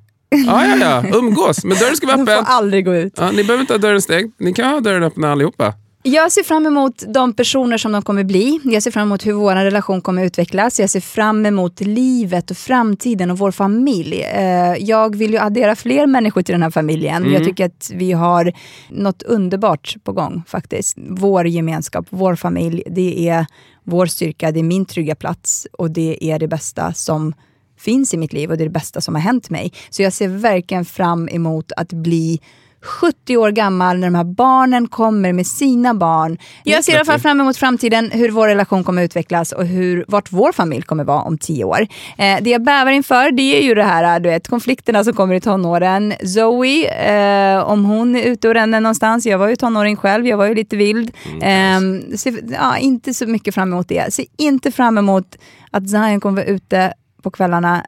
[0.47, 0.75] Ja, ja,
[1.11, 1.17] ja.
[1.17, 1.63] Umgås.
[1.65, 2.45] Men dörren ska vara De får öppen.
[2.47, 3.13] aldrig gå ut.
[3.17, 4.33] Ja, ni behöver inte ha dörren stängd.
[4.39, 5.73] Ni kan ha dörren öppen allihopa.
[6.07, 8.59] Jag ser fram emot de personer som de kommer bli.
[8.63, 10.79] Jag ser fram emot hur vår relation kommer utvecklas.
[10.79, 14.21] Jag ser fram emot livet och framtiden och vår familj.
[14.21, 17.15] Eh, jag vill ju addera fler människor till den här familjen.
[17.15, 17.33] Mm.
[17.33, 18.53] Jag tycker att vi har
[18.89, 20.97] något underbart på gång faktiskt.
[21.09, 23.45] Vår gemenskap, vår familj, det är
[23.83, 27.33] vår styrka, det är min trygga plats och det är det bästa som
[27.77, 29.73] finns i mitt liv och det är det bästa som har hänt mig.
[29.89, 32.39] Så jag ser verkligen fram emot att bli
[32.85, 36.37] 70 år gammal när de här barnen kommer med sina barn.
[36.63, 40.05] Jag ser i alla fall fram emot framtiden, hur vår relation kommer utvecklas och hur,
[40.07, 41.87] vart vår familj kommer vara om 10 år.
[42.17, 45.35] Eh, det jag bävar inför det är ju det här, du vet, konflikterna som kommer
[45.35, 46.13] i tonåren.
[46.23, 50.37] Zoe, eh, om hon är ute och ränner någonstans, jag var ju tonåring själv, jag
[50.37, 51.11] var ju lite vild.
[51.41, 51.79] Eh,
[52.17, 54.13] ser, ja, inte så mycket fram emot det.
[54.13, 55.37] Ser inte fram emot
[55.71, 57.85] att Zion kommer vara ute på kvällarna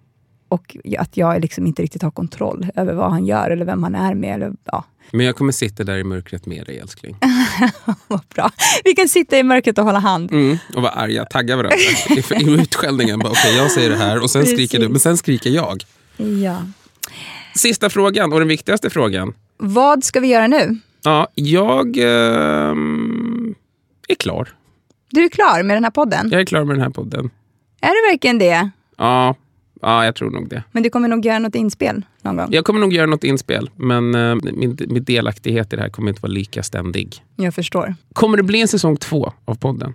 [0.50, 3.95] och att jag liksom inte riktigt har kontroll över vad han gör eller vem han
[3.95, 4.36] är med.
[4.36, 7.18] Eller, ja, Men jag kommer sitta där i mörkret med dig älskling.
[8.08, 8.52] vad bra.
[8.84, 10.32] Vi kan sitta i mörkret och hålla hand.
[10.32, 11.78] Mm, och vara arga, tagga varandra.
[12.39, 15.50] I, utskällningen, bara, okej jag säger det här och sen skriker du, men sen skriker
[15.50, 15.84] jag.
[16.43, 16.62] Ja.
[17.56, 19.34] Sista frågan och den viktigaste frågan.
[19.58, 20.80] Vad ska vi göra nu?
[21.04, 23.56] Ja, jag ehm,
[24.08, 24.50] är klar.
[25.10, 26.30] Du är klar med den här podden?
[26.32, 27.30] Jag är klar med den här podden.
[27.82, 28.70] Är du verkligen det?
[28.98, 29.36] Ja,
[29.82, 30.63] ja jag tror nog det.
[30.71, 32.47] Men du kommer nog göra något inspel någon gång?
[32.51, 36.09] Jag kommer nog göra något inspel, men eh, min, min delaktighet i det här kommer
[36.09, 37.23] inte vara lika ständig.
[37.36, 37.95] Jag förstår.
[38.13, 39.93] Kommer det bli en säsong två av podden?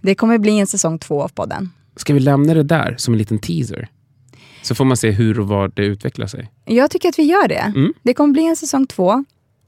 [0.00, 1.70] Det kommer bli en säsong två av podden.
[1.96, 3.88] Ska vi lämna det där som en liten teaser?
[4.62, 6.50] Så får man se hur och var det utvecklar sig.
[6.64, 7.72] Jag tycker att vi gör det.
[7.76, 7.94] Mm.
[8.02, 9.24] Det kommer bli en säsong två.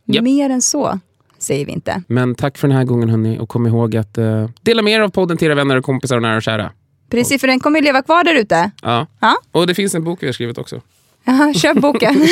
[0.07, 0.24] Japp.
[0.24, 1.01] Mer än så
[1.38, 2.03] säger vi inte.
[2.09, 5.01] Men tack för den här gången hörni och kom ihåg att eh, dela med er
[5.01, 6.72] av podden till era vänner och kompisar och nära och kära.
[7.11, 8.71] Precis, för den kommer ju leva kvar där ute.
[8.83, 9.07] Ja.
[9.21, 9.37] Ja.
[9.53, 10.81] Och det finns en bok vi har skrivit också.
[11.25, 12.29] Jaha, köp boken.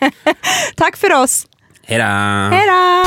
[0.76, 1.46] Tack för oss.
[1.82, 2.04] Hej då!
[2.56, 3.04] Hej då!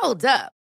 [0.00, 0.61] Hold up.